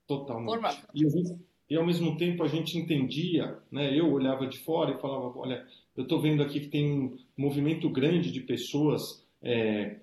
Totalmente. 0.06 0.84
E 0.94 1.10
gente 1.10 1.36
e 1.70 1.76
ao 1.76 1.86
mesmo 1.86 2.16
tempo 2.18 2.44
a 2.44 2.48
gente 2.48 2.78
entendia, 2.78 3.58
né, 3.72 3.98
eu 3.98 4.12
olhava 4.12 4.46
de 4.46 4.60
fora 4.60 4.92
e 4.92 5.02
falava, 5.02 5.36
olha, 5.38 5.66
eu 5.96 6.04
estou 6.04 6.22
vendo 6.22 6.44
aqui 6.44 6.60
que 6.60 6.68
tem 6.68 6.92
um 6.92 7.18
movimento 7.36 7.90
grande 7.90 8.32
de 8.32 8.42
pessoas 8.42 9.26
é, 9.42 9.98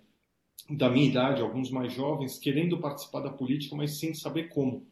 da 0.68 0.88
minha 0.88 1.08
idade, 1.08 1.42
alguns 1.42 1.70
mais 1.70 1.92
jovens, 1.92 2.38
querendo 2.38 2.78
participar 2.78 3.20
da 3.20 3.30
política, 3.30 3.76
mas 3.76 3.98
sem 3.98 4.14
saber 4.14 4.48
como, 4.48 4.84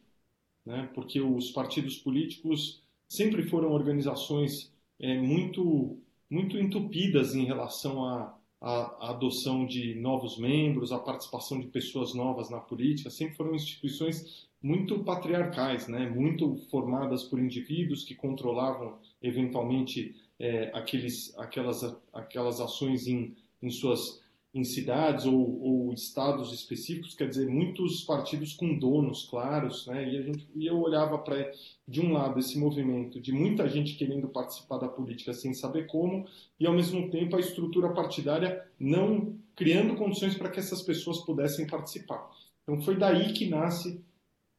né, 0.65 0.89
porque 0.93 1.19
os 1.19 1.51
partidos 1.51 1.97
políticos 1.97 2.81
sempre 3.09 3.43
foram 3.43 3.71
organizações 3.71 4.71
é, 4.99 5.17
muito 5.17 5.97
muito 6.29 6.57
entupidas 6.57 7.33
em 7.33 7.45
relação 7.45 8.05
à, 8.05 8.37
à, 8.61 9.09
adoção 9.09 9.65
de 9.65 9.95
novos 9.95 10.37
membros, 10.37 10.91
à 10.91 10.99
participação 10.99 11.59
de 11.59 11.67
pessoas 11.67 12.13
novas 12.13 12.49
na 12.49 12.59
política, 12.59 13.09
sempre 13.09 13.35
foram 13.35 13.55
instituições 13.55 14.47
muito 14.61 15.03
patriarcais, 15.03 15.87
né? 15.87 16.09
muito 16.09 16.57
formadas 16.69 17.23
por 17.23 17.39
indivíduos 17.39 18.03
que 18.03 18.13
controlavam 18.13 18.99
eventualmente 19.21 20.15
é, 20.37 20.71
aqueles, 20.73 21.37
aquelas, 21.37 21.83
aquelas 22.13 22.59
ações 22.59 23.07
em, 23.07 23.35
em 23.61 23.69
suas 23.69 24.21
em 24.53 24.63
cidades 24.63 25.25
ou, 25.25 25.61
ou, 25.61 25.93
estados 25.93 26.51
específicos, 26.51 27.13
quer 27.13 27.29
dizer, 27.29 27.47
muitos 27.47 28.01
partidos 28.01 28.53
com 28.53 28.77
donos 28.77 29.27
claros, 29.29 29.85
né? 29.85 30.11
E, 30.11 30.17
a 30.17 30.21
gente, 30.23 30.47
e 30.55 30.65
eu 30.65 30.79
olhava 30.79 31.19
para, 31.19 31.51
de 31.87 32.01
um 32.01 32.13
lado, 32.13 32.39
esse 32.39 32.57
movimento 32.57 33.21
de 33.21 33.31
muita 33.31 33.69
gente 33.69 33.95
querendo 33.95 34.27
participar 34.27 34.79
da 34.79 34.87
política 34.87 35.33
sem 35.33 35.53
saber 35.53 35.85
como, 35.85 36.27
e 36.59 36.65
ao 36.65 36.73
mesmo 36.73 37.09
tempo 37.11 37.35
a 37.35 37.39
estrutura 37.39 37.93
partidária 37.93 38.65
não 38.79 39.37
criando 39.55 39.95
condições 39.95 40.35
para 40.35 40.49
que 40.49 40.59
essas 40.59 40.81
pessoas 40.81 41.19
pudessem 41.25 41.67
participar. 41.67 42.29
Então 42.63 42.81
foi 42.81 42.97
daí 42.97 43.33
que 43.33 43.47
nasce 43.47 44.03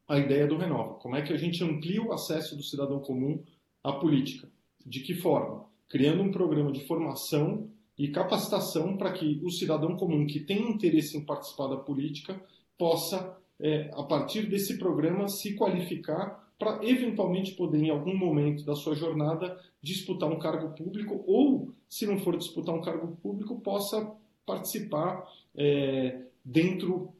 a 0.06 0.18
ideia 0.18 0.46
do 0.46 0.56
Renova. 0.56 0.94
Como 0.94 1.16
é 1.16 1.22
que 1.22 1.32
a 1.32 1.36
gente 1.36 1.62
amplia 1.64 2.02
o 2.02 2.12
acesso 2.12 2.56
do 2.56 2.62
cidadão 2.62 3.00
comum 3.00 3.42
à 3.82 3.92
política? 3.92 4.48
De 4.84 5.00
que 5.00 5.14
forma? 5.14 5.64
Criando 5.88 6.22
um 6.22 6.30
programa 6.30 6.70
de 6.70 6.86
formação 6.86 7.70
e 8.00 8.08
capacitação 8.08 8.96
para 8.96 9.12
que 9.12 9.38
o 9.44 9.50
cidadão 9.50 9.94
comum 9.94 10.26
que 10.26 10.40
tem 10.40 10.70
interesse 10.70 11.18
em 11.18 11.20
participar 11.20 11.66
da 11.66 11.76
política 11.76 12.42
possa, 12.78 13.36
é, 13.60 13.90
a 13.92 14.02
partir 14.02 14.48
desse 14.48 14.78
programa, 14.78 15.28
se 15.28 15.54
qualificar 15.54 16.50
para 16.58 16.82
eventualmente 16.82 17.52
poder, 17.52 17.82
em 17.82 17.90
algum 17.90 18.16
momento 18.16 18.64
da 18.64 18.74
sua 18.74 18.94
jornada, 18.94 19.60
disputar 19.82 20.30
um 20.30 20.38
cargo 20.38 20.74
público 20.74 21.22
ou, 21.26 21.74
se 21.90 22.06
não 22.06 22.18
for 22.18 22.38
disputar 22.38 22.74
um 22.74 22.80
cargo 22.80 23.18
público, 23.22 23.60
possa 23.60 24.10
participar 24.46 25.30
é, 25.54 26.22
dentro 26.42 27.12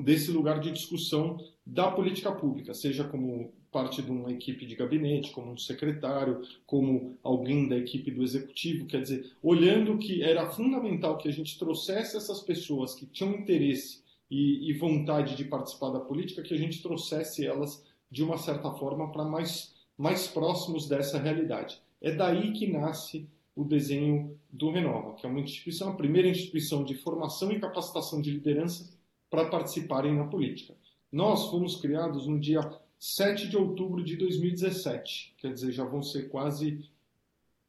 desse 0.00 0.30
lugar 0.30 0.60
de 0.60 0.70
discussão 0.70 1.38
da 1.66 1.90
política 1.90 2.30
pública, 2.30 2.72
seja 2.72 3.02
como 3.02 3.52
parte 3.70 4.02
de 4.02 4.10
uma 4.10 4.32
equipe 4.32 4.66
de 4.66 4.74
gabinete, 4.74 5.30
como 5.32 5.52
um 5.52 5.56
secretário, 5.56 6.42
como 6.66 7.16
alguém 7.22 7.68
da 7.68 7.76
equipe 7.76 8.10
do 8.10 8.22
executivo, 8.22 8.86
quer 8.86 9.02
dizer, 9.02 9.32
olhando 9.42 9.98
que 9.98 10.22
era 10.22 10.50
fundamental 10.50 11.18
que 11.18 11.28
a 11.28 11.32
gente 11.32 11.58
trouxesse 11.58 12.16
essas 12.16 12.40
pessoas 12.40 12.94
que 12.94 13.06
tinham 13.06 13.34
interesse 13.34 14.02
e, 14.30 14.70
e 14.70 14.72
vontade 14.74 15.36
de 15.36 15.44
participar 15.44 15.90
da 15.90 16.00
política, 16.00 16.42
que 16.42 16.54
a 16.54 16.58
gente 16.58 16.82
trouxesse 16.82 17.46
elas 17.46 17.84
de 18.10 18.22
uma 18.22 18.38
certa 18.38 18.70
forma 18.72 19.12
para 19.12 19.24
mais 19.24 19.76
mais 19.98 20.28
próximos 20.28 20.88
dessa 20.88 21.18
realidade. 21.18 21.82
É 22.00 22.12
daí 22.12 22.52
que 22.52 22.70
nasce 22.70 23.28
o 23.56 23.64
desenho 23.64 24.38
do 24.48 24.70
Renova, 24.70 25.14
que 25.14 25.26
é 25.26 25.28
uma 25.28 25.40
instituição, 25.40 25.90
a 25.90 25.96
primeira 25.96 26.28
instituição 26.28 26.84
de 26.84 26.94
formação 26.94 27.50
e 27.50 27.58
capacitação 27.58 28.22
de 28.22 28.30
liderança 28.30 28.96
para 29.28 29.46
participarem 29.46 30.14
na 30.14 30.28
política. 30.28 30.76
Nós 31.10 31.50
fomos 31.50 31.74
criados 31.80 32.28
no 32.28 32.38
dia 32.38 32.60
7 32.98 33.48
de 33.48 33.56
outubro 33.56 34.02
de 34.02 34.16
2017, 34.16 35.34
quer 35.38 35.52
dizer, 35.52 35.72
já 35.72 35.84
vão 35.84 36.02
ser 36.02 36.28
quase 36.28 36.84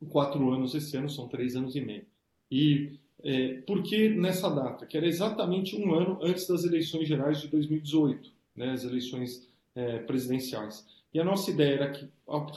quatro 0.10 0.52
anos 0.52 0.74
esse 0.74 0.96
ano, 0.98 1.10
são 1.10 1.28
três 1.28 1.56
anos 1.56 1.76
e 1.76 1.82
meio. 1.82 2.06
E 2.52 2.98
é, 3.24 3.62
por 3.62 3.84
que 3.84 4.10
nessa 4.10 4.50
data? 4.50 4.86
Que 4.86 4.98
era 4.98 5.06
exatamente 5.06 5.76
um 5.76 5.94
ano 5.94 6.20
antes 6.22 6.48
das 6.48 6.63
eleições 6.63 7.08
gerais 7.08 7.42
de 7.42 7.48
2018, 7.48 8.32
né, 8.56 8.72
as 8.72 8.84
eleições 8.84 9.48
é, 9.76 10.00
presidenciais. 10.00 10.86
E 11.13 11.20
a 11.20 11.24
nossa 11.24 11.50
ideia 11.52 11.74
era 11.76 11.92
que, 11.92 12.08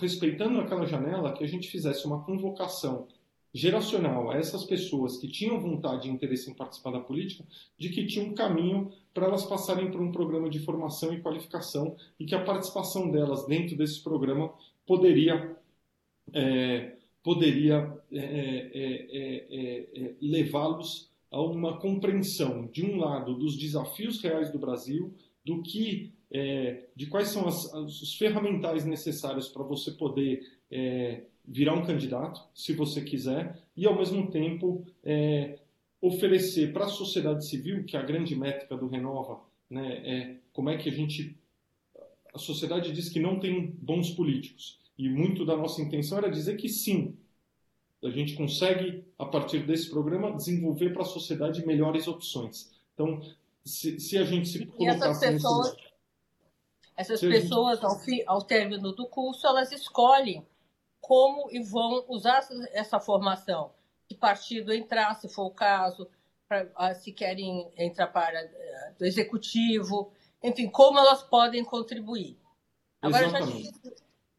respeitando 0.01 0.61
aquela 0.61 0.87
janela, 0.87 1.33
que 1.33 1.43
a 1.43 1.49
gente 1.49 1.69
fizesse 1.69 2.07
uma 2.07 2.23
convocação 2.23 3.09
geracional 3.55 4.31
a 4.31 4.37
essas 4.37 4.65
pessoas 4.65 5.19
que 5.19 5.29
tinham 5.29 5.61
vontade 5.61 6.09
e 6.09 6.11
interesse 6.11 6.51
em 6.51 6.55
participar 6.55 6.93
da 6.93 7.01
política, 7.01 7.45
de 7.79 7.91
que 7.91 8.07
tinha 8.07 8.25
um 8.25 8.35
caminho 8.35 8.91
para 9.13 9.27
elas 9.27 9.45
passarem 9.45 9.91
por 9.91 10.01
um 10.01 10.11
programa 10.11 10.49
de 10.49 10.59
formação 10.59 11.13
e 11.13 11.21
qualificação 11.21 11.97
e 12.19 12.25
que 12.25 12.35
a 12.35 12.43
participação 12.43 13.11
delas 13.11 13.47
dentro 13.47 13.77
desse 13.77 14.03
programa 14.03 14.53
poderia 14.87 15.55
é, 16.33 16.97
poderia 17.23 17.93
é 18.11 18.19
é, 18.19 18.71
é, 18.75 19.07
é, 19.11 20.03
é, 20.03 20.15
levá-los 20.21 21.11
a 21.31 21.41
uma 21.41 21.79
compreensão 21.79 22.67
de 22.67 22.85
um 22.85 22.97
lado 22.97 23.35
dos 23.35 23.57
desafios 23.57 24.23
reais 24.23 24.51
do 24.51 24.59
Brasil, 24.59 25.15
do 25.45 25.63
que 25.63 26.13
de 26.97 27.07
quais 27.09 27.29
são 27.29 27.47
as, 27.47 27.71
os 27.75 28.15
ferramentais 28.17 28.87
necessários 28.87 29.49
para 29.49 29.63
você 29.63 29.91
poder 29.91 30.41
virar 31.45 31.75
um 31.75 31.85
candidato, 31.85 32.41
se 32.55 32.73
você 32.73 33.03
quiser, 33.03 33.59
e 33.77 33.87
ao 33.87 33.97
mesmo 33.97 34.31
tempo 34.31 34.87
é, 35.03 35.59
oferecer 36.01 36.73
para 36.73 36.85
a 36.85 36.89
sociedade 36.89 37.47
civil, 37.47 37.85
que 37.85 37.97
é 37.97 38.01
a 38.01 38.05
grande 38.05 38.35
métrica 38.37 38.77
do 38.77 38.87
Renova, 38.87 39.41
né, 39.69 40.03
é 40.05 40.37
como 40.53 40.71
é 40.71 40.77
que 40.77 40.89
a 40.89 40.93
gente. 40.93 41.37
A 42.35 42.39
sociedade 42.39 42.93
diz 42.93 43.09
que 43.09 43.21
não 43.21 43.39
tem 43.39 43.67
bons 43.79 44.11
políticos, 44.11 44.79
e 44.97 45.09
muito 45.09 45.45
da 45.45 45.57
nossa 45.57 45.83
intenção 45.83 46.19
era 46.19 46.31
dizer 46.31 46.57
que 46.57 46.69
sim, 46.69 47.17
a 48.03 48.11
gente 48.11 48.35
consegue, 48.35 49.05
a 49.19 49.27
partir 49.27 49.67
desse 49.67 49.91
programa, 49.91 50.33
desenvolver 50.33 50.91
para 50.91 51.03
a 51.03 51.07
sociedade 51.07 51.65
melhores 51.67 52.09
opções. 52.09 52.73
Então, 52.95 53.21
se, 53.65 54.01
se 54.01 54.19
a 54.19 54.25
gente 54.25 54.49
se 54.49 54.67
colocar... 54.67 54.85
E 54.85 54.87
essas 54.89 55.21
pessoas... 55.21 55.77
Essas 56.95 57.21
pessoas, 57.21 57.83
ao, 57.83 57.99
fim, 58.01 58.23
ao 58.27 58.43
término 58.43 58.93
do 58.93 59.07
curso, 59.07 59.47
elas 59.47 59.73
escolhem 59.73 60.45
como 61.03 61.51
e 61.51 61.61
vão 61.61 62.05
usar 62.09 62.47
essa 62.71 63.01
formação. 63.01 63.75
Que 64.09 64.15
partido 64.15 64.73
entrar, 64.73 65.15
se 65.17 65.29
for 65.29 65.47
o 65.47 65.51
caso, 65.51 66.09
pra, 66.49 66.67
ah, 66.77 66.95
se 66.95 67.13
querem 67.13 67.71
entrar 67.77 68.07
para 68.07 68.45
uh, 68.45 68.99
do 68.99 69.05
executivo, 69.05 70.13
enfim, 70.43 70.71
como 70.71 70.99
elas 70.99 71.23
podem 71.25 71.65
contribuir. 71.65 72.39
Agora, 73.03 73.29
já 73.29 73.45
fiz, 73.45 73.71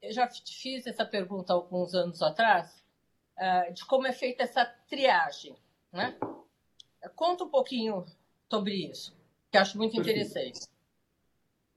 eu 0.02 0.14
já 0.14 0.28
fiz 0.30 0.88
essa 0.88 1.06
pergunta 1.06 1.52
alguns 1.52 1.94
anos 1.94 2.22
atrás, 2.22 2.82
uh, 3.38 3.74
de 3.74 3.86
como 3.86 4.08
é 4.08 4.14
feita 4.14 4.44
essa 4.44 4.66
triagem. 4.88 5.56
Né? 5.92 6.18
Conta 7.14 7.44
um 7.44 7.50
pouquinho 7.50 8.06
sobre 8.50 8.90
isso, 8.90 9.14
que 9.52 9.58
acho 9.58 9.78
muito 9.78 10.00
interessante. 10.00 10.62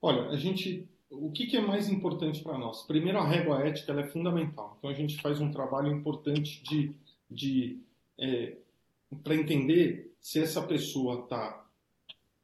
Olha, 0.01 0.29
a 0.29 0.37
gente, 0.37 0.87
o 1.09 1.31
que, 1.31 1.47
que 1.47 1.57
é 1.57 1.61
mais 1.61 1.89
importante 1.89 2.43
para 2.43 2.57
nós? 2.57 2.83
Primeiro, 2.83 3.17
a 3.17 3.27
régua 3.27 3.61
ética 3.65 3.93
é 3.93 4.07
fundamental. 4.07 4.75
Então, 4.77 4.89
a 4.89 4.93
gente 4.93 5.21
faz 5.21 5.39
um 5.39 5.51
trabalho 5.51 5.91
importante 5.91 6.61
de, 6.63 6.93
de 7.29 7.79
é, 8.19 8.57
para 9.23 9.35
entender 9.35 10.13
se 10.19 10.39
essa 10.39 10.61
pessoa 10.61 11.23
está 11.23 11.65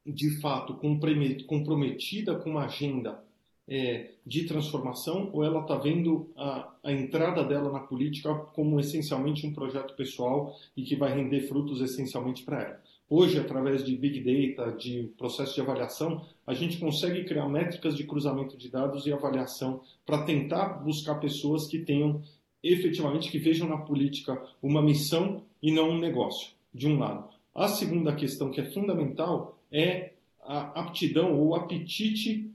de 0.06 0.40
fato 0.42 0.76
comprometida 0.76 2.36
com 2.36 2.52
uma 2.52 2.66
agenda 2.66 3.24
é, 3.68 4.12
de 4.26 4.46
transformação 4.46 5.30
ou 5.32 5.44
ela 5.44 5.62
está 5.62 5.78
vendo 5.78 6.30
a, 6.36 6.74
a, 6.84 6.92
entrada 6.92 7.44
dela 7.44 7.72
na 7.72 7.80
política 7.80 8.34
como 8.54 8.80
essencialmente 8.80 9.48
um 9.48 9.54
projeto 9.54 9.96
pessoal 9.96 10.54
e 10.76 10.84
que 10.84 10.96
vai 10.96 11.14
render 11.14 11.42
frutos 11.48 11.82
essencialmente 11.82 12.44
para 12.44 12.62
ela. 12.62 12.82
Hoje, 13.10 13.40
através 13.40 13.84
de 13.86 13.96
Big 13.96 14.20
Data, 14.56 14.72
de 14.72 15.14
processo 15.18 15.56
de 15.56 15.62
avaliação, 15.62 16.26
a 16.46 16.54
gente 16.54 16.78
consegue 16.78 17.24
criar 17.24 17.48
métricas 17.48 17.96
de 17.96 18.04
cruzamento 18.04 18.58
de 18.58 18.70
dados 18.70 19.06
e 19.06 19.14
avaliação 19.14 19.82
para 20.06 20.24
tentar 20.24 20.84
buscar 20.84 21.16
pessoas 21.16 21.68
que 21.68 21.80
tenham 21.80 22.22
efetivamente, 22.64 23.30
que 23.30 23.38
vejam 23.38 23.68
na 23.68 23.78
política 23.78 24.42
uma 24.62 24.82
missão 24.82 25.44
e 25.62 25.72
não 25.72 25.92
um 25.92 26.00
negócio, 26.00 26.52
de 26.74 26.88
um 26.88 26.98
lado. 26.98 27.28
A 27.54 27.68
segunda 27.68 28.16
questão 28.16 28.50
que 28.50 28.62
é 28.62 28.72
fundamental 28.72 29.60
é 29.72 30.14
a 30.42 30.82
aptidão 30.82 31.38
ou 31.38 31.56
apetite 31.56 32.50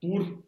por, 0.00 0.42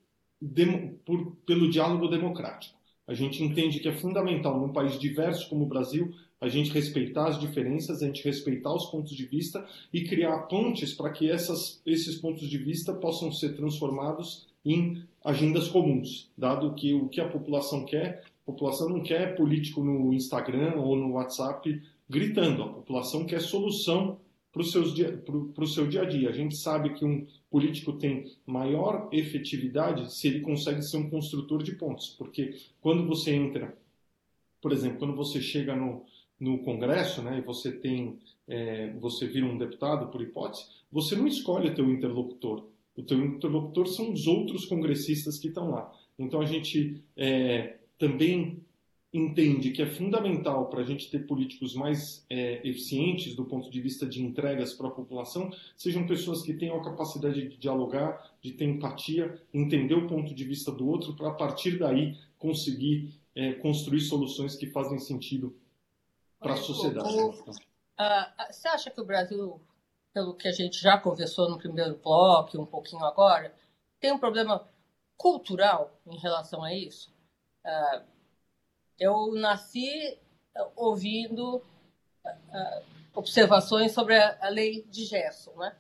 por, 1.05 1.37
pelo 1.47 1.71
diálogo 1.71 2.09
democrático. 2.09 2.75
A 3.07 3.15
gente 3.15 3.43
entende 3.43 3.81
que 3.81 3.89
é 3.89 3.97
fundamental 3.97 4.59
num 4.59 4.73
país 4.73 4.99
diverso 4.99 5.49
como 5.49 5.65
o 5.65 5.69
Brasil 5.69 6.15
a 6.45 6.49
gente 6.49 6.71
respeitar 6.71 7.29
as 7.29 7.41
diferenças, 7.41 8.03
a 8.03 8.07
gente 8.07 8.23
respeitar 8.23 8.73
os 8.75 8.85
pontos 8.91 9.17
de 9.17 9.25
vista 9.25 9.67
e 9.91 10.05
criar 10.05 10.41
pontes 10.41 10.93
para 10.93 11.11
que 11.11 11.31
essas, 11.31 11.81
esses 11.87 12.17
pontos 12.17 12.49
de 12.51 12.59
vista 12.59 12.93
possam 12.93 13.33
ser 13.33 13.57
transformados 13.57 14.47
em 14.63 15.03
agendas 15.25 15.69
comuns, 15.69 16.31
dado 16.37 16.75
que 16.75 16.93
o 16.93 17.09
que 17.09 17.19
a 17.19 17.29
população 17.29 17.87
quer, 17.87 18.25
a 18.43 18.53
população 18.53 18.91
não 18.91 19.03
quer 19.03 19.35
político 19.37 19.83
no 19.83 20.13
Instagram 20.13 20.75
ou 20.77 20.95
no 20.95 21.13
WhatsApp 21.13 21.81
gritando, 22.09 22.63
a 22.63 22.69
população 22.69 23.25
quer 23.25 23.41
solução 23.41 24.19
para 24.53 24.61
o 24.61 25.67
seu 25.67 25.87
dia 25.89 26.03
a 26.03 26.05
dia. 26.05 26.29
A 26.29 26.33
gente 26.33 26.57
sabe 26.57 26.93
que 26.93 27.07
um 27.07 27.27
político 27.51 27.95
tem 27.95 28.31
maior 28.47 29.09
efetividade 29.11 30.15
se 30.15 30.29
ele 30.29 30.41
consegue 30.41 30.83
ser 30.83 30.99
um 30.99 31.09
construtor 31.09 31.63
de 31.63 31.75
pontos, 31.75 32.15
porque 32.19 32.55
quando 32.83 33.07
você 33.07 33.35
entra, 33.35 33.75
por 34.61 34.73
exemplo, 34.73 34.99
quando 34.99 35.17
você 35.17 35.41
chega 35.41 35.75
no, 35.75 36.05
no 36.45 36.59
Congresso, 36.59 37.23
né, 37.23 37.39
e 37.39 37.41
você 37.41 37.73
tem, 37.73 38.19
é, 38.47 38.93
você 39.01 39.27
vira 39.27 39.47
um 39.47 39.57
deputado 39.57 40.11
por 40.11 40.21
hipótese, 40.21 40.67
você 40.93 41.17
não 41.17 41.27
escolhe 41.27 41.71
o 41.71 41.75
teu 41.75 41.91
interlocutor. 41.91 42.67
O 42.95 43.03
teu 43.03 43.19
interlocutor 43.25 43.89
são 43.89 44.13
os 44.13 44.27
outros 44.27 44.67
congressistas 44.67 45.39
que 45.39 45.49
estão 45.49 45.71
lá. 45.71 45.91
Então 46.19 46.41
a 46.41 46.47
gente 46.47 47.03
é, 47.17 47.79
também 47.99 48.63
entende 49.13 49.71
que 49.71 49.81
é 49.81 49.87
fundamental 49.87 50.69
para 50.69 50.81
a 50.81 50.85
gente 50.85 51.11
ter 51.11 51.21
políticos 51.21 51.75
mais 51.75 52.25
é, 52.29 52.61
eficientes 52.69 53.35
do 53.35 53.45
ponto 53.45 53.71
de 53.71 53.81
vista 53.81 54.05
de 54.05 54.23
entregas 54.23 54.75
para 54.75 54.89
a 54.89 54.91
população, 54.91 55.51
sejam 55.77 56.07
pessoas 56.07 56.43
que 56.43 56.53
tenham 56.53 56.77
a 56.77 56.85
capacidade 56.85 57.49
de 57.49 57.57
dialogar, 57.57 58.33
de 58.43 58.53
ter 58.53 58.65
empatia, 58.65 59.41
entender 59.53 59.95
o 59.95 60.09
ponto 60.09 60.35
de 60.35 60.45
vista 60.45 60.71
do 60.71 60.89
outro, 60.89 61.15
para 61.15 61.29
a 61.29 61.35
partir 61.35 61.79
daí 61.79 62.17
conseguir 62.39 63.15
é, 63.35 63.53
construir 63.55 64.01
soluções 64.01 64.57
que 64.57 64.67
fazem 64.67 64.99
sentido 64.99 65.55
para 66.45 66.55
a 66.55 66.57
sociedade. 66.59 67.09
Você 68.51 68.69
acha 68.69 68.91
que 68.91 69.01
o 69.01 69.05
Brasil, 69.05 69.59
pelo 70.13 70.35
que 70.35 70.47
a 70.47 70.53
gente 70.53 70.79
já 70.79 70.99
conversou 70.99 71.49
no 71.49 71.57
primeiro 71.57 71.97
bloco, 71.97 72.61
um 72.61 72.67
pouquinho 72.67 73.03
agora, 73.03 73.55
tem 73.99 74.13
um 74.13 74.19
problema 74.19 74.69
cultural 75.17 75.91
em 76.07 76.19
relação 76.19 76.63
a 76.63 76.75
isso? 76.75 77.11
Uh, 77.65 78.05
eu 78.99 79.33
nasci 79.33 80.19
ouvindo 80.77 81.57
uh, 81.57 82.85
observações 83.15 83.93
sobre 83.93 84.19
a, 84.19 84.39
a, 84.43 84.49
lei 84.51 84.83
de 84.83 85.07
Gerson, 85.07 85.53
né? 85.57 85.75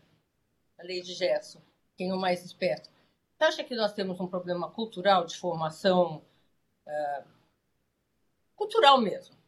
A 0.78 0.82
lei 0.82 1.02
de 1.02 1.12
Gerson, 1.12 1.60
quem 1.94 2.08
é 2.08 2.14
o 2.14 2.18
mais 2.18 2.42
esperto. 2.42 2.88
Você 3.36 3.44
acha 3.44 3.64
que 3.64 3.74
nós 3.74 3.92
temos 3.92 4.18
um 4.18 4.26
problema 4.26 4.70
cultural 4.70 5.26
de 5.26 5.36
formação 5.36 6.22
uh, 6.86 7.24
cultural 8.56 8.98
mesmo? 8.98 9.43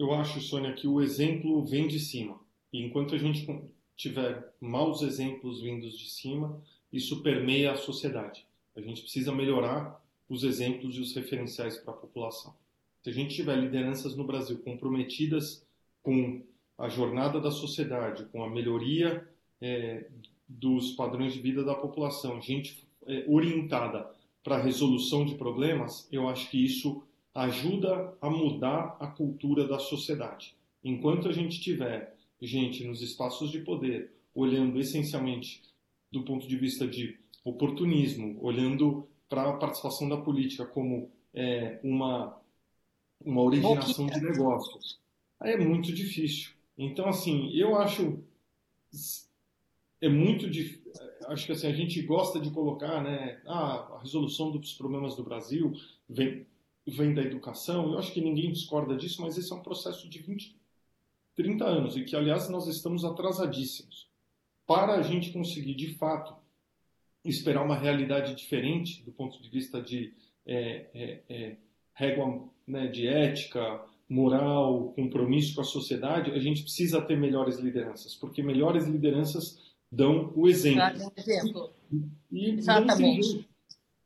Eu 0.00 0.14
acho, 0.14 0.40
Sônia, 0.40 0.72
que 0.72 0.88
o 0.88 1.02
exemplo 1.02 1.62
vem 1.62 1.86
de 1.86 2.00
cima. 2.00 2.40
E 2.72 2.82
enquanto 2.82 3.14
a 3.14 3.18
gente 3.18 3.46
tiver 3.94 4.50
maus 4.58 5.02
exemplos 5.02 5.60
vindos 5.60 5.98
de 5.98 6.08
cima, 6.08 6.58
isso 6.90 7.22
permeia 7.22 7.72
a 7.72 7.76
sociedade. 7.76 8.46
A 8.74 8.80
gente 8.80 9.02
precisa 9.02 9.30
melhorar 9.30 10.02
os 10.26 10.42
exemplos 10.42 10.96
e 10.96 11.00
os 11.00 11.14
referenciais 11.14 11.76
para 11.76 11.92
a 11.92 11.96
população. 11.98 12.54
Se 13.02 13.10
a 13.10 13.12
gente 13.12 13.34
tiver 13.34 13.56
lideranças 13.56 14.16
no 14.16 14.24
Brasil 14.24 14.58
comprometidas 14.60 15.66
com 16.02 16.42
a 16.78 16.88
jornada 16.88 17.38
da 17.38 17.50
sociedade, 17.50 18.24
com 18.32 18.42
a 18.42 18.48
melhoria 18.48 19.28
é, 19.60 20.08
dos 20.48 20.92
padrões 20.92 21.34
de 21.34 21.40
vida 21.40 21.62
da 21.62 21.74
população, 21.74 22.40
gente 22.40 22.88
é, 23.06 23.26
orientada 23.28 24.10
para 24.42 24.56
a 24.56 24.62
resolução 24.62 25.26
de 25.26 25.34
problemas, 25.34 26.08
eu 26.10 26.26
acho 26.26 26.48
que 26.48 26.64
isso 26.64 27.04
ajuda 27.34 28.16
a 28.20 28.28
mudar 28.28 28.96
a 28.98 29.06
cultura 29.06 29.66
da 29.66 29.78
sociedade. 29.78 30.54
Enquanto 30.82 31.28
a 31.28 31.32
gente 31.32 31.60
tiver 31.60 32.16
gente 32.40 32.84
nos 32.84 33.02
espaços 33.02 33.50
de 33.50 33.60
poder 33.60 34.12
olhando 34.34 34.78
essencialmente 34.78 35.62
do 36.10 36.22
ponto 36.24 36.46
de 36.46 36.56
vista 36.56 36.86
de 36.86 37.18
oportunismo, 37.44 38.38
olhando 38.42 39.06
para 39.28 39.48
a 39.48 39.56
participação 39.56 40.08
da 40.08 40.16
política 40.16 40.66
como 40.66 41.10
é, 41.32 41.78
uma, 41.84 42.36
uma 43.24 43.42
originação 43.42 44.06
de 44.06 44.20
negócios. 44.20 44.98
É 45.40 45.56
muito 45.56 45.92
difícil. 45.92 46.50
Então, 46.76 47.08
assim, 47.08 47.50
eu 47.52 47.76
acho 47.76 48.22
é 50.00 50.08
muito 50.08 50.48
difícil. 50.48 50.80
Acho 51.26 51.46
que 51.46 51.52
assim, 51.52 51.68
a 51.68 51.72
gente 51.72 52.02
gosta 52.02 52.40
de 52.40 52.50
colocar, 52.50 53.02
né? 53.02 53.40
Ah, 53.46 53.96
a 53.96 54.00
resolução 54.00 54.50
dos 54.50 54.72
problemas 54.72 55.14
do 55.14 55.22
Brasil 55.22 55.72
vem, 56.08 56.46
vem 56.86 57.14
da 57.14 57.22
educação. 57.22 57.92
Eu 57.92 57.98
acho 57.98 58.12
que 58.12 58.20
ninguém 58.20 58.52
discorda 58.52 58.96
disso, 58.96 59.22
mas 59.22 59.36
esse 59.36 59.52
é 59.52 59.56
um 59.56 59.62
processo 59.62 60.08
de 60.08 60.18
20, 60.18 60.56
30 61.36 61.64
anos 61.64 61.96
e 61.96 62.04
que, 62.04 62.16
aliás, 62.16 62.48
nós 62.48 62.66
estamos 62.66 63.04
atrasadíssimos. 63.04 64.08
Para 64.66 64.94
a 64.94 65.02
gente 65.02 65.32
conseguir, 65.32 65.74
de 65.74 65.94
fato, 65.94 66.34
esperar 67.24 67.64
uma 67.64 67.76
realidade 67.76 68.34
diferente 68.34 69.02
do 69.02 69.12
ponto 69.12 69.40
de 69.42 69.48
vista 69.48 69.80
de 69.82 70.14
é, 70.46 70.86
é, 70.94 71.22
é, 71.28 71.56
régua 71.92 72.48
né, 72.66 72.86
de 72.86 73.06
ética, 73.06 73.84
moral, 74.08 74.92
compromisso 74.94 75.54
com 75.54 75.60
a 75.60 75.64
sociedade, 75.64 76.32
a 76.32 76.38
gente 76.38 76.62
precisa 76.62 77.00
ter 77.00 77.16
melhores 77.16 77.58
lideranças, 77.58 78.14
porque 78.14 78.42
melhores 78.42 78.86
lideranças 78.86 79.58
dão 79.90 80.32
o 80.34 80.48
exemplo. 80.48 81.12
exemplo. 81.16 81.70
E, 82.30 82.50
e 82.50 82.50
Exatamente. 82.50 83.48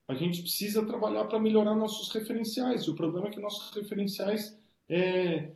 A 0.06 0.14
gente 0.14 0.42
precisa 0.42 0.84
trabalhar 0.84 1.24
para 1.24 1.40
melhorar 1.40 1.74
nossos 1.74 2.12
referenciais. 2.12 2.88
O 2.88 2.94
problema 2.94 3.28
é 3.28 3.30
que 3.30 3.40
nossos 3.40 3.74
referenciais 3.74 4.58
é, 4.88 5.50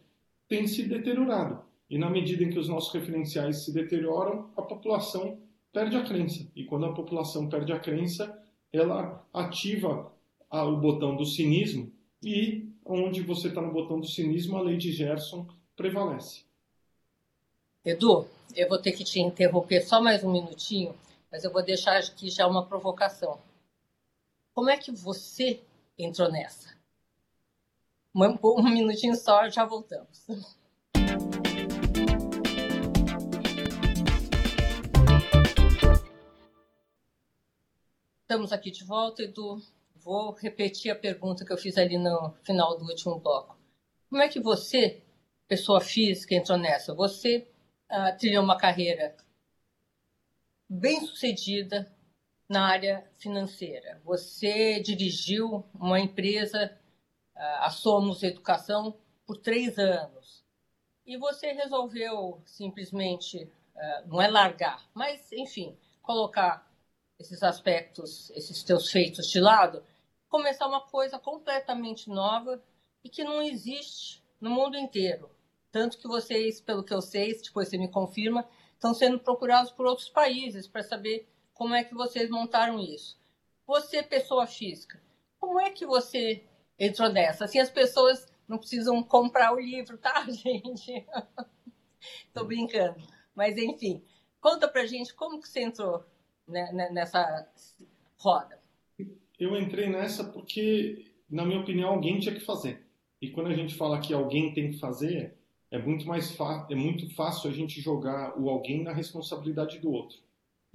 têm 0.48 0.66
se 0.66 0.84
deteriorado. 0.84 1.62
E 1.90 1.98
na 1.98 2.08
medida 2.08 2.44
em 2.44 2.50
que 2.50 2.58
os 2.58 2.68
nossos 2.68 2.92
referenciais 2.92 3.64
se 3.64 3.72
deterioram, 3.72 4.50
a 4.56 4.62
população 4.62 5.38
perde 5.72 5.96
a 5.96 6.04
crença. 6.04 6.46
E 6.56 6.64
quando 6.64 6.86
a 6.86 6.94
população 6.94 7.48
perde 7.48 7.72
a 7.72 7.78
crença, 7.78 8.42
ela 8.72 9.26
ativa 9.32 10.12
a, 10.50 10.64
o 10.64 10.78
botão 10.78 11.16
do 11.16 11.24
cinismo 11.24 11.92
e 12.22 12.68
onde 12.84 13.22
você 13.22 13.48
está 13.48 13.60
no 13.60 13.72
botão 13.72 14.00
do 14.00 14.06
cinismo, 14.06 14.56
a 14.56 14.62
lei 14.62 14.76
de 14.76 14.92
Gerson 14.92 15.46
prevalece. 15.76 16.42
Edu, 17.84 18.26
eu 18.56 18.68
vou 18.68 18.78
ter 18.78 18.92
que 18.92 19.04
te 19.04 19.20
interromper 19.20 19.82
só 19.82 20.00
mais 20.00 20.24
um 20.24 20.32
minutinho, 20.32 20.94
mas 21.30 21.44
eu 21.44 21.52
vou 21.52 21.62
deixar 21.62 21.98
aqui 21.98 22.30
já 22.30 22.46
uma 22.46 22.64
provocação. 22.64 23.38
Como 24.58 24.70
é 24.70 24.76
que 24.76 24.90
você 24.90 25.62
entrou 25.96 26.32
nessa? 26.32 26.76
Um, 28.12 28.36
um 28.42 28.68
minutinho 28.68 29.14
só, 29.14 29.48
já 29.48 29.64
voltamos. 29.64 30.26
Estamos 38.22 38.52
aqui 38.52 38.72
de 38.72 38.82
volta, 38.82 39.22
Edu. 39.22 39.62
Vou 39.94 40.32
repetir 40.32 40.90
a 40.90 40.96
pergunta 40.96 41.44
que 41.44 41.52
eu 41.52 41.56
fiz 41.56 41.78
ali 41.78 41.96
no 41.96 42.34
final 42.42 42.76
do 42.76 42.84
último 42.84 43.20
bloco. 43.20 43.56
Como 44.10 44.20
é 44.20 44.28
que 44.28 44.40
você, 44.40 45.04
pessoa 45.46 45.80
física, 45.80 46.34
entrou 46.34 46.58
nessa? 46.58 46.92
Você 46.96 47.48
uh, 47.88 48.18
trilhou 48.18 48.42
uma 48.42 48.58
carreira 48.58 49.16
bem 50.68 51.00
sucedida 51.06 51.96
na 52.48 52.66
área 52.66 53.06
financeira. 53.18 54.00
Você 54.04 54.80
dirigiu 54.80 55.64
uma 55.74 56.00
empresa, 56.00 56.76
a 57.36 57.70
Somos 57.70 58.22
Educação, 58.22 58.96
por 59.26 59.36
três 59.36 59.78
anos. 59.78 60.42
E 61.04 61.16
você 61.16 61.52
resolveu 61.52 62.40
simplesmente, 62.44 63.44
uh, 63.76 64.08
não 64.08 64.20
é 64.20 64.28
largar, 64.28 64.88
mas, 64.94 65.30
enfim, 65.32 65.78
colocar 66.02 66.66
esses 67.18 67.42
aspectos, 67.42 68.30
esses 68.30 68.62
teus 68.62 68.90
feitos 68.90 69.26
de 69.26 69.40
lado, 69.40 69.82
começar 70.28 70.66
uma 70.66 70.80
coisa 70.80 71.18
completamente 71.18 72.08
nova 72.08 72.62
e 73.02 73.08
que 73.08 73.24
não 73.24 73.42
existe 73.42 74.22
no 74.40 74.50
mundo 74.50 74.76
inteiro. 74.76 75.30
Tanto 75.70 75.98
que 75.98 76.06
vocês, 76.06 76.60
pelo 76.60 76.84
que 76.84 76.94
eu 76.94 77.02
sei, 77.02 77.36
depois 77.42 77.68
você 77.68 77.76
me 77.76 77.88
confirma, 77.88 78.48
estão 78.74 78.94
sendo 78.94 79.18
procurados 79.18 79.70
por 79.72 79.86
outros 79.86 80.08
países 80.08 80.66
para 80.66 80.82
saber 80.82 81.28
como 81.58 81.74
é 81.74 81.82
que 81.82 81.92
vocês 81.92 82.30
montaram 82.30 82.78
isso. 82.78 83.18
Você, 83.66 84.00
pessoa 84.00 84.46
física, 84.46 85.02
como 85.40 85.60
é 85.60 85.70
que 85.70 85.84
você 85.84 86.44
entrou 86.78 87.12
nessa? 87.12 87.46
Assim, 87.46 87.58
as 87.58 87.68
pessoas 87.68 88.28
não 88.46 88.58
precisam 88.58 89.02
comprar 89.02 89.52
o 89.52 89.58
livro, 89.58 89.98
tá, 89.98 90.24
gente? 90.30 91.04
Estou 92.28 92.46
brincando. 92.46 92.96
Mas, 93.34 93.58
enfim, 93.58 94.00
conta 94.40 94.68
pra 94.68 94.86
gente 94.86 95.12
como 95.12 95.40
que 95.40 95.48
você 95.48 95.62
entrou 95.62 96.04
né, 96.46 96.72
né, 96.72 96.90
nessa 96.90 97.50
roda. 98.18 98.56
Eu 99.38 99.56
entrei 99.58 99.88
nessa 99.88 100.22
porque, 100.24 101.10
na 101.28 101.44
minha 101.44 101.60
opinião, 101.60 101.90
alguém 101.90 102.20
tinha 102.20 102.34
que 102.34 102.40
fazer. 102.40 102.86
E 103.20 103.30
quando 103.30 103.48
a 103.48 103.54
gente 103.54 103.74
fala 103.74 104.00
que 104.00 104.14
alguém 104.14 104.54
tem 104.54 104.70
que 104.70 104.78
fazer, 104.78 105.36
é 105.72 105.78
muito 105.78 106.06
mais 106.06 106.36
é 106.70 106.74
muito 106.76 107.12
fácil 107.16 107.50
a 107.50 107.52
gente 107.52 107.80
jogar 107.80 108.38
o 108.38 108.48
alguém 108.48 108.84
na 108.84 108.92
responsabilidade 108.92 109.80
do 109.80 109.90
outro. 109.90 110.27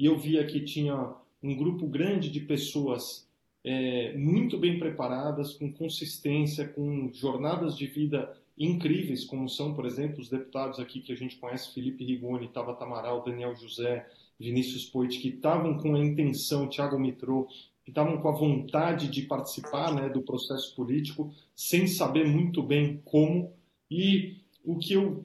E 0.04 0.06
eu 0.06 0.18
via 0.18 0.46
que 0.46 0.60
tinha 0.60 1.16
um 1.42 1.56
grupo 1.56 1.88
grande 1.88 2.30
de 2.30 2.42
pessoas 2.42 3.26
é, 3.64 4.14
muito 4.18 4.58
bem 4.58 4.78
preparadas, 4.78 5.54
com 5.54 5.72
consistência, 5.72 6.68
com 6.68 7.10
jornadas 7.14 7.78
de 7.78 7.88
vida 7.88 8.38
incríveis, 8.58 9.24
como 9.24 9.48
são, 9.48 9.74
por 9.74 9.86
exemplo, 9.86 10.20
os 10.20 10.28
deputados 10.28 10.78
aqui 10.78 11.00
que 11.00 11.14
a 11.14 11.16
gente 11.16 11.38
conhece, 11.38 11.74
Felipe 11.74 12.04
Rigoni, 12.04 12.50
Tabata 12.50 12.84
Amaral, 12.84 13.24
Daniel 13.24 13.56
José, 13.56 14.06
Vinícius 14.38 14.84
Poit, 14.84 15.18
que 15.18 15.30
estavam 15.30 15.78
com 15.78 15.96
a 15.96 16.00
intenção, 16.00 16.68
Thiago 16.68 17.00
Mitrô, 17.00 17.48
que 17.86 17.92
estavam 17.92 18.18
com 18.18 18.28
a 18.28 18.34
vontade 18.34 19.08
de 19.08 19.22
participar 19.22 19.96
né, 19.96 20.10
do 20.10 20.22
processo 20.22 20.76
político, 20.76 21.34
sem 21.56 21.88
saber 21.88 22.28
muito 22.28 22.62
bem 22.62 23.02
como. 23.06 23.54
E 23.90 24.36
o 24.66 24.78
que 24.78 24.96
eu 24.96 25.24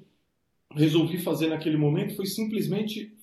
resolvi 0.71 1.19
fazer 1.19 1.49
naquele 1.49 1.77
momento 1.77 2.14
foi 2.14 2.27
simplesmente 2.27 3.17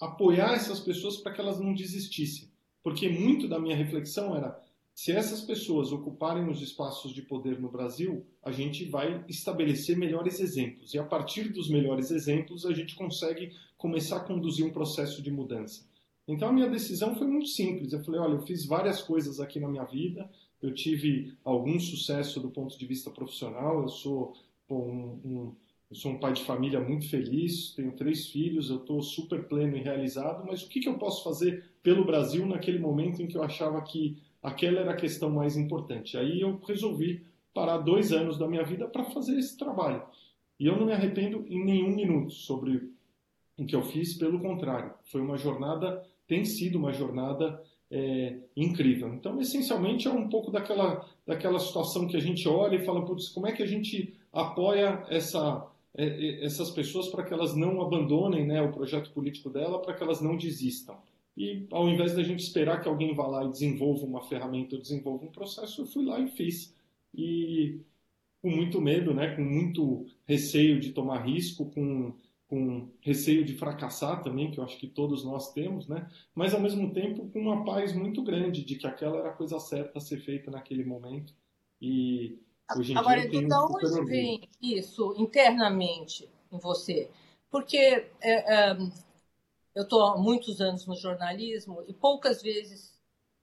apoiar 0.00 0.54
essas 0.54 0.80
pessoas 0.80 1.18
para 1.18 1.32
que 1.32 1.40
elas 1.40 1.60
não 1.60 1.74
desistissem. 1.74 2.48
Porque 2.82 3.08
muito 3.08 3.46
da 3.46 3.58
minha 3.58 3.76
reflexão 3.76 4.34
era: 4.34 4.58
se 4.94 5.12
essas 5.12 5.42
pessoas 5.42 5.92
ocuparem 5.92 6.48
os 6.48 6.62
espaços 6.62 7.12
de 7.12 7.22
poder 7.22 7.60
no 7.60 7.70
Brasil, 7.70 8.24
a 8.42 8.50
gente 8.50 8.84
vai 8.86 9.24
estabelecer 9.28 9.96
melhores 9.96 10.40
exemplos. 10.40 10.94
E 10.94 10.98
a 10.98 11.04
partir 11.04 11.50
dos 11.50 11.68
melhores 11.68 12.10
exemplos, 12.10 12.64
a 12.64 12.72
gente 12.72 12.94
consegue 12.94 13.52
começar 13.76 14.16
a 14.16 14.24
conduzir 14.24 14.64
um 14.64 14.72
processo 14.72 15.22
de 15.22 15.30
mudança. 15.30 15.88
Então 16.26 16.48
a 16.48 16.52
minha 16.52 16.68
decisão 16.68 17.14
foi 17.14 17.26
muito 17.26 17.48
simples. 17.48 17.92
Eu 17.92 18.02
falei: 18.02 18.20
olha, 18.20 18.34
eu 18.34 18.42
fiz 18.42 18.64
várias 18.64 19.02
coisas 19.02 19.40
aqui 19.40 19.60
na 19.60 19.68
minha 19.68 19.84
vida, 19.84 20.30
eu 20.62 20.72
tive 20.72 21.34
algum 21.44 21.78
sucesso 21.78 22.40
do 22.40 22.50
ponto 22.50 22.78
de 22.78 22.86
vista 22.86 23.10
profissional, 23.10 23.82
eu 23.82 23.88
sou 23.88 24.34
um, 24.70 25.20
um 25.24 25.54
eu 25.90 25.96
sou 25.96 26.12
um 26.12 26.18
pai 26.18 26.32
de 26.32 26.44
família 26.44 26.80
muito 26.80 27.08
feliz, 27.08 27.74
tenho 27.74 27.90
três 27.92 28.28
filhos, 28.28 28.70
eu 28.70 28.76
estou 28.76 29.02
super 29.02 29.48
pleno 29.48 29.76
e 29.76 29.80
realizado, 29.80 30.46
mas 30.46 30.62
o 30.62 30.68
que, 30.68 30.78
que 30.78 30.88
eu 30.88 30.96
posso 30.96 31.24
fazer 31.24 31.64
pelo 31.82 32.04
Brasil 32.04 32.46
naquele 32.46 32.78
momento 32.78 33.20
em 33.20 33.26
que 33.26 33.36
eu 33.36 33.42
achava 33.42 33.82
que 33.82 34.16
aquela 34.40 34.80
era 34.80 34.92
a 34.92 34.96
questão 34.96 35.30
mais 35.30 35.56
importante? 35.56 36.16
Aí 36.16 36.40
eu 36.40 36.60
resolvi 36.64 37.26
parar 37.52 37.78
dois 37.78 38.12
anos 38.12 38.38
da 38.38 38.46
minha 38.46 38.62
vida 38.62 38.86
para 38.86 39.02
fazer 39.04 39.36
esse 39.36 39.58
trabalho. 39.58 40.00
E 40.60 40.66
eu 40.66 40.76
não 40.76 40.86
me 40.86 40.92
arrependo 40.92 41.44
em 41.48 41.64
nenhum 41.64 41.94
minuto 41.94 42.34
sobre 42.34 42.92
o 43.58 43.66
que 43.66 43.74
eu 43.74 43.82
fiz, 43.82 44.14
pelo 44.14 44.38
contrário, 44.38 44.94
foi 45.10 45.20
uma 45.20 45.36
jornada, 45.36 46.06
tem 46.26 46.44
sido 46.44 46.78
uma 46.78 46.92
jornada 46.92 47.60
é, 47.90 48.38
incrível. 48.56 49.12
Então, 49.12 49.40
essencialmente, 49.40 50.06
é 50.06 50.10
um 50.10 50.28
pouco 50.28 50.52
daquela, 50.52 51.04
daquela 51.26 51.58
situação 51.58 52.06
que 52.06 52.16
a 52.16 52.20
gente 52.20 52.48
olha 52.48 52.76
e 52.76 52.84
fala, 52.84 53.04
putz, 53.04 53.28
como 53.28 53.48
é 53.48 53.52
que 53.52 53.62
a 53.62 53.66
gente 53.66 54.14
apoia 54.32 55.04
essa 55.08 55.66
essas 55.94 56.70
pessoas 56.70 57.08
para 57.08 57.24
que 57.24 57.32
elas 57.32 57.54
não 57.56 57.82
abandonem 57.82 58.46
né, 58.46 58.62
o 58.62 58.72
projeto 58.72 59.10
político 59.10 59.50
dela, 59.50 59.80
para 59.80 59.94
que 59.94 60.02
elas 60.02 60.20
não 60.20 60.36
desistam. 60.36 60.96
E 61.36 61.66
ao 61.70 61.88
invés 61.88 62.14
da 62.14 62.22
gente 62.22 62.40
esperar 62.40 62.80
que 62.80 62.88
alguém 62.88 63.14
vá 63.14 63.26
lá 63.26 63.44
e 63.44 63.50
desenvolva 63.50 64.04
uma 64.04 64.22
ferramenta 64.22 64.76
ou 64.76 64.82
desenvolva 64.82 65.24
um 65.24 65.32
processo, 65.32 65.82
eu 65.82 65.86
fui 65.86 66.04
lá 66.04 66.20
e 66.20 66.28
fiz. 66.28 66.74
E 67.14 67.80
com 68.40 68.50
muito 68.50 68.80
medo, 68.80 69.12
né, 69.14 69.34
com 69.34 69.42
muito 69.42 70.06
receio 70.26 70.80
de 70.80 70.92
tomar 70.92 71.26
risco, 71.26 71.66
com, 71.66 72.14
com 72.48 72.88
receio 73.00 73.44
de 73.44 73.54
fracassar 73.54 74.22
também, 74.22 74.50
que 74.50 74.58
eu 74.58 74.64
acho 74.64 74.78
que 74.78 74.86
todos 74.86 75.24
nós 75.24 75.52
temos, 75.52 75.86
né, 75.86 76.08
mas 76.34 76.54
ao 76.54 76.60
mesmo 76.60 76.92
tempo 76.92 77.28
com 77.28 77.40
uma 77.40 77.64
paz 77.64 77.94
muito 77.94 78.22
grande 78.22 78.64
de 78.64 78.76
que 78.76 78.86
aquela 78.86 79.18
era 79.18 79.28
a 79.28 79.34
coisa 79.34 79.58
certa 79.58 79.98
a 79.98 80.00
ser 80.00 80.18
feita 80.20 80.50
naquele 80.50 80.84
momento. 80.84 81.34
E 81.80 82.38
Hoje 82.76 82.92
em 82.92 82.96
Agora, 82.96 83.28
dia, 83.28 83.46
de 83.46 83.54
onde 83.54 84.04
vem 84.04 84.48
isso 84.60 85.14
internamente 85.16 86.30
em 86.52 86.58
você? 86.58 87.10
Porque 87.50 88.10
é, 88.20 88.70
é, 88.70 88.76
eu 89.74 89.82
estou 89.82 90.02
há 90.02 90.18
muitos 90.18 90.60
anos 90.60 90.86
no 90.86 90.94
jornalismo 90.94 91.82
e 91.86 91.92
poucas 91.92 92.42
vezes 92.42 92.98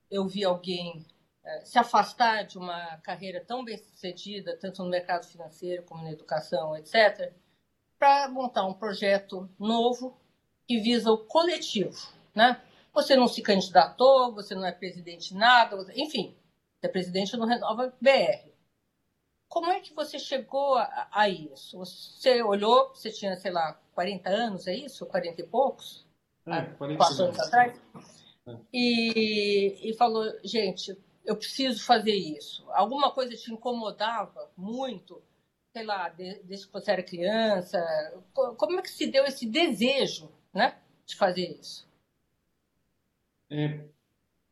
eu 0.10 0.28
vi 0.28 0.44
alguém 0.44 1.06
é, 1.44 1.66
se 1.66 1.78
afastar 1.78 2.44
de 2.44 2.58
uma 2.58 2.98
carreira 2.98 3.44
tão 3.44 3.64
bem 3.64 3.78
sucedida, 3.78 4.58
tanto 4.58 4.84
no 4.84 4.90
mercado 4.90 5.26
financeiro 5.26 5.84
como 5.84 6.04
na 6.04 6.12
educação, 6.12 6.76
etc., 6.76 7.34
para 7.98 8.30
montar 8.30 8.66
um 8.66 8.74
projeto 8.74 9.50
novo 9.58 10.18
que 10.68 10.80
visa 10.80 11.12
o 11.12 11.18
coletivo. 11.18 11.98
Né? 12.36 12.62
Você 12.94 13.16
não 13.16 13.28
se 13.28 13.42
candidatou, 13.42 14.34
você 14.34 14.54
não 14.54 14.66
é 14.66 14.72
presidente 14.72 15.30
de 15.30 15.36
nada, 15.36 15.78
enfim, 15.96 16.36
você 16.80 16.88
é 16.88 16.90
presidente 16.90 17.36
do 17.36 17.46
Renova 17.46 17.94
BR. 18.00 18.57
Como 19.48 19.68
é 19.72 19.80
que 19.80 19.94
você 19.94 20.20
chegou 20.20 20.76
a, 20.76 21.08
a, 21.12 21.30
isso? 21.30 21.78
Você 21.78 22.42
olhou, 22.44 22.90
você 22.90 23.10
tinha, 23.12 23.36
sei 23.38 23.52
lá, 23.52 23.80
40 23.94 24.30
anos, 24.30 24.68
é 24.68 24.76
isso? 24.76 25.06
40 25.06 25.42
e 25.42 25.48
poucos? 25.48 26.06
É, 26.46 26.62
40 26.62 26.98
Quatro 26.98 27.24
anos 27.24 27.40
atrás? 27.40 27.82
É. 28.48 28.58
E, 28.74 29.90
e 29.90 29.94
falou, 29.96 30.26
gente, 30.44 30.98
eu 31.26 31.36
preciso 31.36 31.84
fazer 31.86 32.16
isso. 32.16 32.66
Alguma 32.72 33.12
coisa 33.12 33.36
te 33.36 33.52
incomodava 33.52 34.50
muito, 34.56 35.22
sei 35.74 35.86
lá, 35.86 36.10
desde 36.10 36.68
que 36.68 36.74
você 36.74 36.92
era 36.92 37.04
criança? 37.04 37.78
Como 38.34 38.80
é 38.80 38.82
que 38.82 38.90
se 38.90 39.08
deu 39.08 39.26
esse 39.26 39.46
desejo, 39.46 40.30
né, 40.54 40.78
de 41.06 41.16
fazer 41.16 41.58
isso? 41.60 41.88
É, 43.50 43.86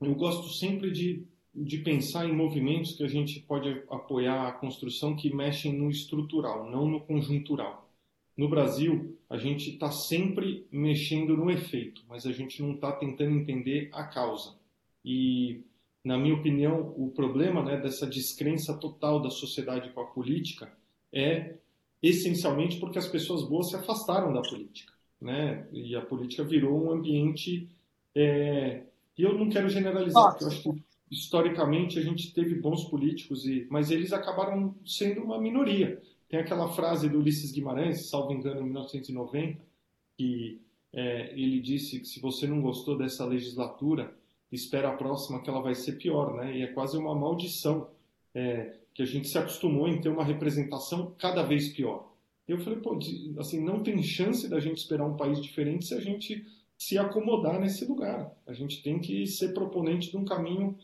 eu 0.02 0.16
gosto 0.16 0.50
sempre 0.50 0.92
de 0.92 1.28
de 1.56 1.78
pensar 1.78 2.28
em 2.28 2.36
movimentos 2.36 2.96
que 2.96 3.04
a 3.04 3.08
gente 3.08 3.40
pode 3.40 3.70
apoiar 3.90 4.48
a 4.48 4.52
construção 4.52 5.16
que 5.16 5.34
mexem 5.34 5.74
no 5.74 5.90
estrutural, 5.90 6.70
não 6.70 6.88
no 6.88 7.00
conjuntural. 7.00 7.90
No 8.36 8.50
Brasil, 8.50 9.18
a 9.30 9.38
gente 9.38 9.72
está 9.72 9.90
sempre 9.90 10.68
mexendo 10.70 11.38
no 11.38 11.50
efeito, 11.50 12.02
mas 12.10 12.26
a 12.26 12.34
gente 12.34 12.62
não 12.62 12.74
está 12.74 12.92
tentando 12.92 13.38
entender 13.38 13.90
a 13.94 14.04
causa. 14.04 14.56
E, 15.04 15.64
na 16.04 16.18
minha 16.18 16.36
opinião, 16.36 16.94
o 16.98 17.12
problema 17.12 17.64
né, 17.64 17.78
dessa 17.78 18.06
descrença 18.06 18.78
total 18.78 19.22
da 19.22 19.30
sociedade 19.30 19.90
com 19.92 20.02
a 20.02 20.08
política 20.08 20.70
é 21.14 21.56
essencialmente 22.04 22.78
porque 22.78 23.00
as 23.00 23.08
pessoas 23.08 23.48
boas 23.48 23.70
se 23.70 23.78
afastaram 23.78 24.34
da 24.34 24.42
política. 24.42 24.92
Né? 25.22 25.66
E 25.72 25.96
a 25.96 26.02
política 26.02 26.44
virou 26.44 26.86
um 26.86 26.92
ambiente. 26.92 27.70
É... 28.14 28.84
E 29.18 29.24
eu 29.24 29.38
não 29.38 29.50
quero 29.50 29.70
generalizar, 29.70 30.32
porque 30.32 30.44
eu 30.44 30.48
acho 30.50 30.62
que 30.62 30.85
historicamente 31.10 32.00
a 32.00 32.02
gente 32.02 32.34
teve 32.34 32.56
bons 32.56 32.86
políticos, 32.86 33.46
e, 33.46 33.68
mas 33.70 33.92
eles 33.92 34.12
acabaram 34.12 34.76
sendo 34.86 35.22
uma 35.22 35.40
minoria. 35.40 36.02
Tem 36.28 36.40
aquela 36.40 36.70
frase 36.70 37.08
do 37.08 37.20
Ulisses 37.20 37.52
Guimarães, 37.52 38.10
salvo 38.10 38.34
engano, 38.34 38.62
em 38.62 38.66
1990, 38.66 39.60
que 40.18 40.60
é, 40.92 41.32
ele 41.34 41.60
disse 41.60 42.00
que 42.00 42.08
se 42.08 42.20
você 42.20 42.48
não 42.48 42.62
gostou 42.62 42.98
dessa 42.98 43.26
legislatura, 43.26 44.16
espera 44.52 44.90
a 44.90 44.96
próxima 44.96 45.42
que 45.42 45.50
ela 45.50 45.62
vai 45.62 45.76
ser 45.76 45.94
pior, 45.94 46.36
né? 46.36 46.58
E 46.58 46.62
é 46.62 46.68
quase 46.68 46.98
uma 46.98 47.14
maldição 47.14 47.90
é, 48.34 48.78
que 48.94 49.02
a 49.02 49.06
gente 49.06 49.28
se 49.28 49.38
acostumou 49.38 49.88
em 49.88 50.00
ter 50.00 50.10
uma 50.10 50.24
representação 50.24 51.14
cada 51.18 51.44
vez 51.44 51.70
pior. 51.70 52.12
Eu 52.48 52.60
falei, 52.60 52.80
pô, 52.80 52.98
assim, 53.40 53.64
não 53.64 53.82
tem 53.82 54.02
chance 54.02 54.48
da 54.48 54.60
gente 54.60 54.78
esperar 54.78 55.06
um 55.06 55.18
país 55.18 55.42
diferente 55.42 55.86
se 55.86 55.94
a 55.94 56.00
gente 56.00 56.46
se 56.78 56.98
acomodar 56.98 57.60
nesse 57.60 57.86
lugar. 57.86 58.32
A 58.46 58.54
gente 58.54 58.84
tem 58.84 59.00
que 59.00 59.26
ser 59.26 59.54
proponente 59.54 60.12
de 60.12 60.18
um 60.18 60.26
caminho 60.26 60.78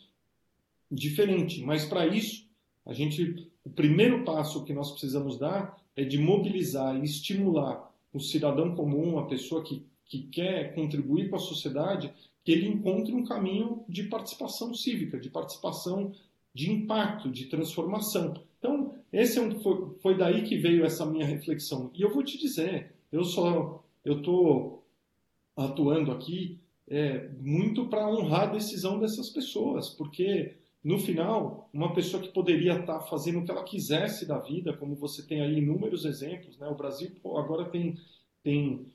diferente. 0.91 1.63
Mas 1.63 1.85
para 1.85 2.05
isso, 2.05 2.45
a 2.85 2.93
gente, 2.93 3.49
o 3.63 3.69
primeiro 3.69 4.23
passo 4.23 4.63
que 4.63 4.73
nós 4.73 4.91
precisamos 4.91 5.37
dar 5.37 5.77
é 5.95 6.03
de 6.03 6.17
mobilizar 6.17 6.95
e 6.97 7.03
estimular 7.03 7.91
o 8.13 8.19
cidadão 8.19 8.75
comum, 8.75 9.17
a 9.17 9.27
pessoa 9.27 9.63
que, 9.63 9.85
que 10.05 10.23
quer 10.23 10.75
contribuir 10.75 11.29
com 11.29 11.37
a 11.37 11.39
sociedade, 11.39 12.13
que 12.43 12.51
ele 12.51 12.67
encontre 12.67 13.13
um 13.13 13.23
caminho 13.23 13.83
de 13.87 14.03
participação 14.03 14.73
cívica, 14.73 15.19
de 15.19 15.29
participação 15.29 16.11
de 16.53 16.71
impacto, 16.71 17.31
de 17.31 17.45
transformação. 17.45 18.33
Então, 18.59 18.93
esse 19.13 19.37
é 19.37 19.41
um, 19.41 19.59
foi, 19.61 19.95
foi 20.01 20.17
daí 20.17 20.43
que 20.43 20.57
veio 20.57 20.83
essa 20.83 21.05
minha 21.05 21.25
reflexão. 21.25 21.89
E 21.93 22.01
eu 22.01 22.13
vou 22.13 22.23
te 22.23 22.37
dizer, 22.37 22.93
eu 23.11 23.23
só 23.23 23.83
eu 24.03 24.17
estou 24.17 24.83
atuando 25.55 26.11
aqui 26.11 26.59
é, 26.87 27.29
muito 27.39 27.87
para 27.87 28.09
honrar 28.09 28.49
a 28.49 28.53
decisão 28.53 28.99
dessas 28.99 29.29
pessoas, 29.29 29.89
porque 29.89 30.55
no 30.83 30.97
final, 30.97 31.69
uma 31.71 31.93
pessoa 31.93 32.21
que 32.21 32.29
poderia 32.29 32.79
estar 32.79 32.99
tá 32.99 33.05
fazendo 33.05 33.39
o 33.39 33.45
que 33.45 33.51
ela 33.51 33.63
quisesse 33.63 34.25
da 34.25 34.39
vida, 34.39 34.73
como 34.73 34.95
você 34.95 35.25
tem 35.25 35.41
aí 35.41 35.59
inúmeros 35.59 36.05
exemplos, 36.05 36.57
né? 36.57 36.67
O 36.67 36.75
Brasil 36.75 37.11
agora 37.37 37.65
tem, 37.65 37.97
tem 38.43 38.87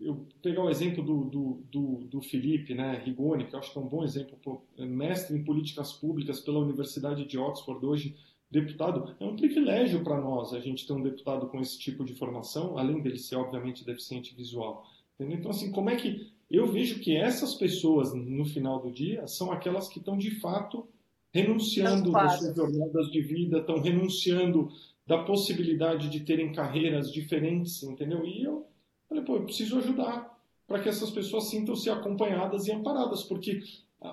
eu 0.00 0.26
pegar 0.42 0.64
o 0.64 0.70
exemplo 0.70 1.02
do, 1.02 1.24
do, 1.24 1.62
do, 1.70 2.04
do, 2.08 2.20
Felipe 2.22 2.74
né, 2.74 3.02
Rigoni, 3.04 3.46
que 3.46 3.54
eu 3.54 3.58
acho 3.58 3.72
que 3.72 3.78
é 3.78 3.80
um 3.80 3.88
bom 3.88 4.02
exemplo, 4.02 4.38
pô, 4.42 4.62
é 4.78 4.84
mestre 4.84 5.36
em 5.36 5.44
políticas 5.44 5.92
públicas 5.92 6.40
pela 6.40 6.58
Universidade 6.58 7.24
de 7.24 7.38
Oxford, 7.38 7.84
hoje 7.84 8.16
deputado. 8.50 9.14
É 9.20 9.24
um 9.24 9.36
privilégio 9.36 10.02
para 10.02 10.20
nós 10.20 10.52
a 10.52 10.60
gente 10.60 10.86
ter 10.86 10.92
um 10.92 11.02
deputado 11.02 11.46
com 11.48 11.60
esse 11.60 11.78
tipo 11.78 12.04
de 12.04 12.14
formação, 12.14 12.76
além 12.76 13.00
dele 13.00 13.18
ser, 13.18 13.36
obviamente, 13.36 13.84
deficiente 13.84 14.34
visual. 14.34 14.84
Entendeu? 15.14 15.38
Então, 15.38 15.50
assim, 15.50 15.70
como 15.70 15.90
é 15.90 15.96
que. 15.96 16.28
Eu 16.50 16.66
vejo 16.66 16.98
que 16.98 17.16
essas 17.16 17.54
pessoas, 17.54 18.12
no 18.12 18.44
final 18.44 18.80
do 18.80 18.90
dia, 18.90 19.24
são 19.28 19.52
aquelas 19.52 19.88
que 19.88 20.00
estão, 20.00 20.18
de 20.18 20.40
fato, 20.40 20.88
renunciando 21.32 22.10
das 22.10 22.38
suas 22.38 22.56
jornadas 22.56 23.10
de 23.10 23.20
vida, 23.20 23.58
estão 23.58 23.80
renunciando 23.80 24.70
da 25.06 25.22
possibilidade 25.24 26.08
de 26.08 26.20
terem 26.20 26.52
carreiras 26.52 27.12
diferentes, 27.12 27.82
entendeu? 27.82 28.24
E 28.24 28.44
eu 28.44 28.66
falei, 29.08 29.24
pô, 29.24 29.36
eu 29.36 29.44
preciso 29.44 29.78
ajudar 29.78 30.38
para 30.66 30.80
que 30.80 30.88
essas 30.88 31.10
pessoas 31.10 31.50
sintam-se 31.50 31.90
acompanhadas 31.90 32.66
e 32.66 32.72
amparadas, 32.72 33.24
porque 33.24 33.62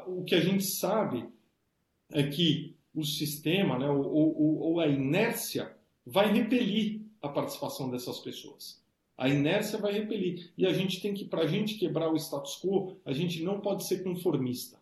o 0.07 0.23
que 0.23 0.33
a 0.33 0.41
gente 0.41 0.63
sabe 0.63 1.27
é 2.11 2.23
que 2.23 2.75
o 2.95 3.03
sistema, 3.03 3.77
né, 3.77 3.87
ou, 3.89 4.03
ou, 4.03 4.59
ou 4.59 4.79
a 4.79 4.87
inércia, 4.87 5.71
vai 6.03 6.33
repelir 6.33 7.01
a 7.21 7.29
participação 7.29 7.91
dessas 7.91 8.19
pessoas. 8.19 8.81
A 9.17 9.29
inércia 9.29 9.77
vai 9.77 9.91
repelir. 9.93 10.51
E 10.57 10.65
a 10.65 10.73
gente 10.73 11.01
tem 11.01 11.13
que, 11.13 11.25
para 11.25 11.43
a 11.43 11.47
gente 11.47 11.75
quebrar 11.75 12.11
o 12.11 12.15
status 12.15 12.59
quo, 12.59 12.97
a 13.05 13.13
gente 13.13 13.43
não 13.43 13.59
pode 13.59 13.85
ser 13.85 14.03
conformista. 14.03 14.79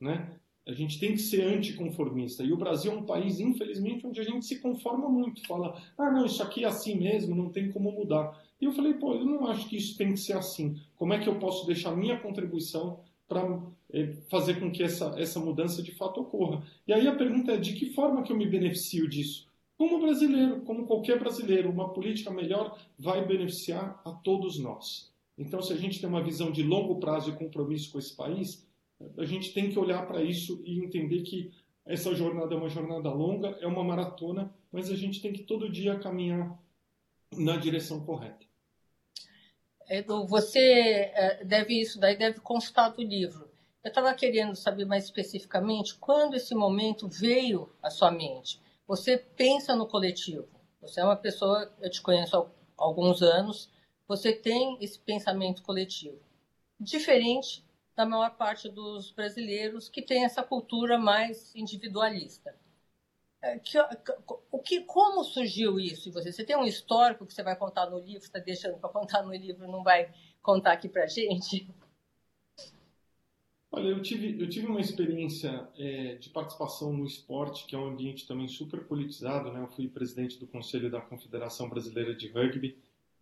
Né? 0.00 0.38
A 0.66 0.72
gente 0.72 0.98
tem 0.98 1.12
que 1.12 1.18
ser 1.18 1.42
anticonformista. 1.42 2.42
E 2.42 2.52
o 2.52 2.56
Brasil 2.56 2.90
é 2.90 2.94
um 2.96 3.06
país, 3.06 3.38
infelizmente, 3.38 4.06
onde 4.06 4.20
a 4.20 4.24
gente 4.24 4.44
se 4.44 4.58
conforma 4.58 5.08
muito. 5.08 5.46
Fala, 5.46 5.80
ah, 5.96 6.10
não, 6.10 6.26
isso 6.26 6.42
aqui 6.42 6.64
é 6.64 6.66
assim 6.66 6.96
mesmo, 6.96 7.36
não 7.36 7.50
tem 7.50 7.70
como 7.70 7.92
mudar. 7.92 8.42
E 8.60 8.64
eu 8.64 8.72
falei, 8.72 8.94
pô, 8.94 9.14
eu 9.14 9.24
não 9.24 9.46
acho 9.46 9.68
que 9.68 9.76
isso 9.76 9.96
tem 9.96 10.12
que 10.12 10.18
ser 10.18 10.32
assim. 10.32 10.76
Como 10.96 11.12
é 11.12 11.20
que 11.20 11.28
eu 11.28 11.38
posso 11.38 11.66
deixar 11.66 11.94
minha 11.94 12.18
contribuição 12.18 13.00
para 13.28 13.62
é, 13.92 14.12
fazer 14.28 14.58
com 14.58 14.70
que 14.70 14.82
essa, 14.82 15.14
essa 15.16 15.38
mudança 15.38 15.82
de 15.82 15.92
fato 15.92 16.20
ocorra? 16.20 16.62
E 16.86 16.92
aí 16.92 17.06
a 17.06 17.14
pergunta 17.14 17.52
é, 17.52 17.58
de 17.58 17.72
que 17.74 17.92
forma 17.92 18.22
que 18.22 18.32
eu 18.32 18.36
me 18.36 18.46
beneficio 18.46 19.08
disso? 19.08 19.46
Como 19.78 20.00
brasileiro, 20.00 20.62
como 20.62 20.86
qualquer 20.86 21.18
brasileiro, 21.18 21.70
uma 21.70 21.92
política 21.92 22.30
melhor 22.30 22.78
vai 22.98 23.24
beneficiar 23.24 24.00
a 24.04 24.10
todos 24.10 24.58
nós. 24.58 25.12
Então, 25.38 25.60
se 25.60 25.72
a 25.72 25.76
gente 25.76 26.00
tem 26.00 26.08
uma 26.08 26.24
visão 26.24 26.50
de 26.50 26.62
longo 26.62 26.98
prazo 26.98 27.30
e 27.30 27.36
compromisso 27.36 27.92
com 27.92 27.98
esse 27.98 28.16
país, 28.16 28.66
a 29.18 29.24
gente 29.24 29.52
tem 29.52 29.70
que 29.70 29.78
olhar 29.78 30.06
para 30.06 30.22
isso 30.22 30.62
e 30.64 30.84
entender 30.84 31.22
que 31.22 31.52
essa 31.84 32.14
jornada 32.14 32.54
é 32.54 32.58
uma 32.58 32.68
jornada 32.68 33.10
longa, 33.10 33.48
é 33.60 33.66
uma 33.66 33.84
maratona, 33.84 34.52
mas 34.72 34.90
a 34.90 34.96
gente 34.96 35.20
tem 35.20 35.32
que 35.32 35.44
todo 35.44 35.70
dia 35.70 35.98
caminhar 35.98 36.58
na 37.32 37.56
direção 37.56 38.04
correta. 38.04 38.44
Edu, 39.88 40.26
você 40.26 40.58
é, 41.14 41.44
deve 41.44 41.80
isso 41.80 42.00
daí 42.00 42.16
deve 42.16 42.40
constar 42.40 42.92
do 42.92 43.02
livro. 43.02 43.48
Eu 43.84 43.88
estava 43.88 44.12
querendo 44.14 44.56
saber 44.56 44.84
mais 44.84 45.04
especificamente 45.04 45.96
quando 45.96 46.34
esse 46.34 46.54
momento 46.54 47.08
veio 47.08 47.70
à 47.80 47.88
sua 47.88 48.10
mente. 48.10 48.60
Você 48.88 49.16
pensa 49.16 49.76
no 49.76 49.86
coletivo. 49.86 50.48
Você 50.80 51.00
é 51.00 51.04
uma 51.04 51.16
pessoa, 51.16 51.72
eu 51.80 51.88
te 51.88 52.02
conheço 52.02 52.36
há 52.36 52.46
alguns 52.76 53.22
anos, 53.22 53.70
você 54.08 54.32
tem 54.32 54.76
esse 54.80 54.98
pensamento 54.98 55.62
coletivo. 55.62 56.18
Diferente 56.80 57.64
da 57.96 58.04
maior 58.04 58.36
parte 58.36 58.68
dos 58.68 59.10
brasileiros 59.10 59.88
que 59.88 60.02
tem 60.02 60.24
essa 60.24 60.42
cultura 60.42 60.98
mais 60.98 61.54
individualista. 61.56 62.54
É, 63.40 63.58
que, 63.58 63.78
o 64.50 64.58
que, 64.58 64.82
como 64.82 65.24
surgiu 65.24 65.80
isso 65.80 66.12
você? 66.12 66.30
Você 66.30 66.44
tem 66.44 66.56
um 66.56 66.64
histórico 66.64 67.26
que 67.26 67.32
você 67.32 67.42
vai 67.42 67.56
contar 67.56 67.88
no 67.88 67.98
livro, 67.98 68.22
está 68.22 68.38
deixando 68.38 68.78
para 68.78 68.90
contar 68.90 69.22
no 69.22 69.34
livro, 69.34 69.66
não 69.66 69.82
vai 69.82 70.12
contar 70.42 70.72
aqui 70.72 70.88
para 70.88 71.06
gente? 71.06 71.66
Olha, 73.70 73.88
eu 73.88 74.00
tive, 74.00 74.40
eu 74.40 74.48
tive 74.48 74.66
uma 74.66 74.80
experiência 74.80 75.68
é, 75.76 76.14
de 76.16 76.30
participação 76.30 76.92
no 76.92 77.04
esporte, 77.04 77.66
que 77.66 77.74
é 77.74 77.78
um 77.78 77.86
ambiente 77.86 78.26
também 78.26 78.48
super 78.48 78.84
politizado. 78.84 79.52
Né? 79.52 79.60
Eu 79.60 79.68
fui 79.68 79.88
presidente 79.88 80.38
do 80.38 80.46
Conselho 80.46 80.90
da 80.90 81.00
Confederação 81.00 81.68
Brasileira 81.68 82.14
de 82.14 82.28
Rugby. 82.28 82.78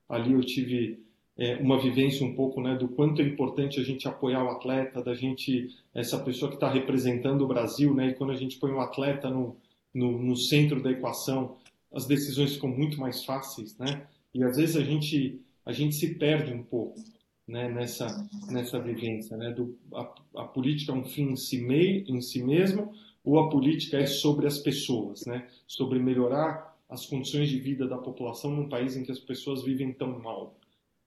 Ali 0.08 0.32
eu 0.32 0.44
tive 0.44 1.04
é, 1.36 1.56
uma 1.56 1.80
vivência 1.80 2.24
um 2.24 2.34
pouco 2.34 2.60
né, 2.60 2.76
do 2.76 2.88
quanto 2.88 3.20
é 3.20 3.24
importante 3.24 3.80
a 3.80 3.82
gente 3.82 4.06
apoiar 4.06 4.44
o 4.44 4.50
atleta, 4.50 5.02
da 5.02 5.14
gente, 5.14 5.68
essa 5.92 6.18
pessoa 6.18 6.50
que 6.50 6.56
está 6.56 6.70
representando 6.70 7.42
o 7.42 7.48
Brasil, 7.48 7.94
né, 7.94 8.08
e 8.08 8.14
quando 8.14 8.30
a 8.30 8.36
gente 8.36 8.58
põe 8.58 8.70
o 8.70 8.80
atleta 8.80 9.28
no, 9.28 9.56
no, 9.92 10.18
no, 10.18 10.36
centro 10.36 10.82
da 10.82 10.90
equação, 10.90 11.56
as 11.92 12.06
decisões 12.06 12.54
ficam 12.54 12.68
muito 12.68 13.00
mais 13.00 13.24
fáceis, 13.24 13.76
né? 13.78 14.06
E 14.32 14.42
às 14.42 14.56
vezes 14.56 14.76
a 14.76 14.82
gente, 14.82 15.40
a 15.64 15.72
gente 15.72 15.94
se 15.94 16.14
perde 16.14 16.52
um 16.52 16.62
pouco 16.62 17.00
né, 17.46 17.68
nessa, 17.68 18.28
nessa 18.50 18.80
vivência, 18.80 19.36
né? 19.36 19.52
Do, 19.52 19.78
a, 19.92 20.12
a 20.36 20.44
política 20.44 20.92
é 20.92 20.94
um 20.94 21.04
fim 21.04 21.30
em 21.30 21.36
si, 21.36 21.60
mei, 21.60 22.04
em 22.08 22.20
si 22.20 22.42
mesmo, 22.42 22.92
ou 23.24 23.38
a 23.38 23.48
política 23.48 23.98
é 23.98 24.06
sobre 24.06 24.46
as 24.46 24.58
pessoas, 24.58 25.24
né? 25.24 25.48
Sobre 25.66 26.00
melhorar 26.00 26.76
as 26.88 27.06
condições 27.06 27.48
de 27.48 27.58
vida 27.58 27.86
da 27.86 27.96
população 27.96 28.50
num 28.50 28.68
país 28.68 28.96
em 28.96 29.04
que 29.04 29.12
as 29.12 29.20
pessoas 29.20 29.62
vivem 29.62 29.92
tão 29.92 30.18
mal. 30.18 30.56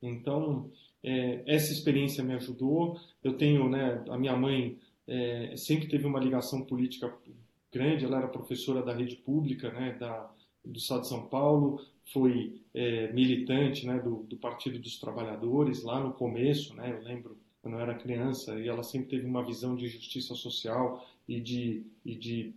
Então, 0.02 0.72
é, 1.04 1.44
essa 1.46 1.72
experiência 1.72 2.24
me 2.24 2.34
ajudou. 2.34 3.00
Eu 3.24 3.34
tenho, 3.38 3.70
né, 3.70 4.04
a 4.10 4.18
minha 4.18 4.36
mãe 4.36 4.78
é, 5.08 5.56
sempre 5.56 5.88
teve 5.88 6.06
uma 6.06 6.20
ligação 6.20 6.64
política 6.64 7.14
grande, 7.72 8.06
ela 8.06 8.18
era 8.18 8.28
professora 8.28 8.82
da 8.82 8.94
rede 8.94 9.16
pública, 9.18 9.72
né, 9.72 9.96
da, 10.00 10.30
do 10.64 10.78
Estado 10.78 11.02
de 11.02 11.08
São 11.08 11.28
Paulo, 11.28 11.82
foi 12.12 12.62
é, 12.74 13.12
militante 13.12 13.86
né, 13.86 14.00
do, 14.00 14.24
do, 14.24 14.38
Partido 14.38 14.80
dos 14.80 14.98
Trabalhadores 15.00 15.84
lá 15.84 16.00
no 16.00 16.14
começo, 16.14 16.74
né, 16.76 16.98
eu 16.98 17.04
lembro 17.04 17.38
quando 17.62 17.76
eu 17.76 17.82
era 17.82 17.96
criança, 17.96 18.58
e 18.60 18.68
ela 18.68 18.84
sempre 18.84 19.10
teve 19.10 19.26
uma 19.26 19.44
visão 19.44 19.76
de 19.76 19.88
justiça 19.88 20.36
social 20.36 21.06
e 21.28 21.42
de, 21.42 21.86
e 22.06 22.16
de, 22.16 22.54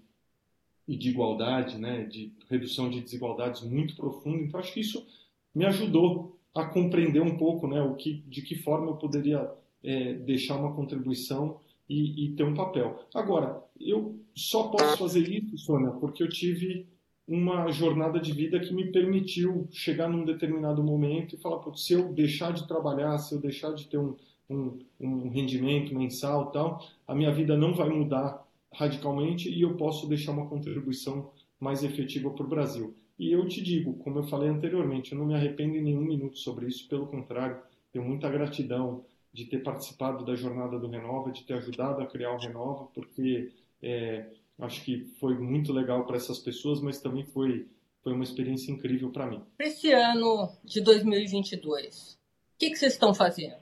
e 0.87 0.96
de 0.96 1.11
igualdade, 1.11 1.79
né, 1.79 2.05
de 2.05 2.33
redução 2.48 2.88
de 2.88 3.00
desigualdades 3.00 3.62
muito 3.62 3.96
profunda. 3.96 4.42
Então, 4.42 4.61
acho 4.61 4.72
que 4.72 4.81
isso 4.81 5.05
me 5.53 5.64
ajudou 5.64 6.38
a 6.55 6.65
compreender 6.65 7.21
um 7.21 7.37
pouco 7.37 7.67
né, 7.67 7.81
o 7.81 7.95
que, 7.95 8.23
de 8.27 8.43
que 8.43 8.57
forma 8.57 8.89
eu 8.89 8.97
poderia 8.97 9.51
é, 9.83 10.15
deixar 10.15 10.57
uma 10.57 10.75
contribuição 10.75 11.61
e, 11.89 12.27
e, 12.27 12.33
ter 12.33 12.45
um 12.45 12.55
papel. 12.55 13.01
Agora, 13.15 13.63
eu 13.79 14.19
só 14.35 14.69
posso 14.69 14.97
fazer 14.97 15.29
isso, 15.29 15.59
Sônia, 15.59 15.91
porque 15.93 16.23
eu 16.23 16.29
tive 16.29 16.87
uma 17.27 17.71
jornada 17.71 18.19
de 18.19 18.33
vida 18.33 18.59
que 18.59 18.75
me 18.75 18.90
permitiu 18.90 19.69
chegar 19.71 20.09
num 20.09 20.25
determinado 20.25 20.83
momento 20.83 21.35
e 21.35 21.38
falar, 21.38 21.63
se 21.77 21.92
eu 21.92 22.13
deixar 22.13 22.53
de 22.53 22.67
trabalhar, 22.67 23.19
se 23.19 23.35
eu 23.35 23.40
deixar 23.40 23.73
de 23.73 23.87
ter 23.87 23.98
um, 23.98 24.17
um, 24.48 24.79
um 25.01 25.29
rendimento 25.29 25.94
mensal 25.94 26.51
tal, 26.51 26.85
a 27.07 27.15
minha 27.15 27.33
vida 27.33 27.57
não 27.57 27.73
vai 27.73 27.88
mudar 27.88 28.44
radicalmente 28.73 29.48
e 29.48 29.63
eu 29.63 29.77
posso 29.77 30.09
deixar 30.09 30.33
uma 30.33 30.46
contribuição 30.46 31.31
mais 31.59 31.83
efetiva 31.85 32.31
para 32.31 32.44
o 32.44 32.48
Brasil. 32.48 32.94
E 33.21 33.33
eu 33.33 33.46
te 33.46 33.60
digo, 33.60 33.92
como 33.98 34.21
eu 34.21 34.23
falei 34.23 34.48
anteriormente, 34.48 35.12
eu 35.12 35.18
não 35.18 35.27
me 35.27 35.35
arrependo 35.35 35.77
em 35.77 35.83
nenhum 35.83 36.00
minuto 36.00 36.38
sobre 36.38 36.66
isso, 36.66 36.88
pelo 36.88 37.06
contrário, 37.06 37.60
tenho 37.92 38.02
muita 38.02 38.31
gratidão 38.31 39.04
de 39.31 39.44
ter 39.44 39.58
participado 39.58 40.25
da 40.25 40.35
jornada 40.35 40.79
do 40.79 40.88
Renova, 40.88 41.31
de 41.31 41.44
ter 41.44 41.52
ajudado 41.52 42.00
a 42.00 42.06
criar 42.06 42.33
o 42.33 42.38
Renova, 42.38 42.87
porque 42.94 43.52
é, 43.83 44.25
acho 44.58 44.83
que 44.83 45.04
foi 45.21 45.38
muito 45.38 45.71
legal 45.71 46.06
para 46.06 46.16
essas 46.16 46.38
pessoas, 46.38 46.81
mas 46.81 46.98
também 46.98 47.23
foi, 47.23 47.68
foi 48.02 48.14
uma 48.14 48.25
experiência 48.25 48.73
incrível 48.73 49.10
para 49.10 49.27
mim. 49.27 49.44
Esse 49.58 49.92
ano 49.92 50.50
de 50.64 50.81
2022, 50.81 52.14
o 52.14 52.58
que, 52.58 52.71
que 52.71 52.77
vocês 52.77 52.94
estão 52.94 53.12
fazendo? 53.12 53.60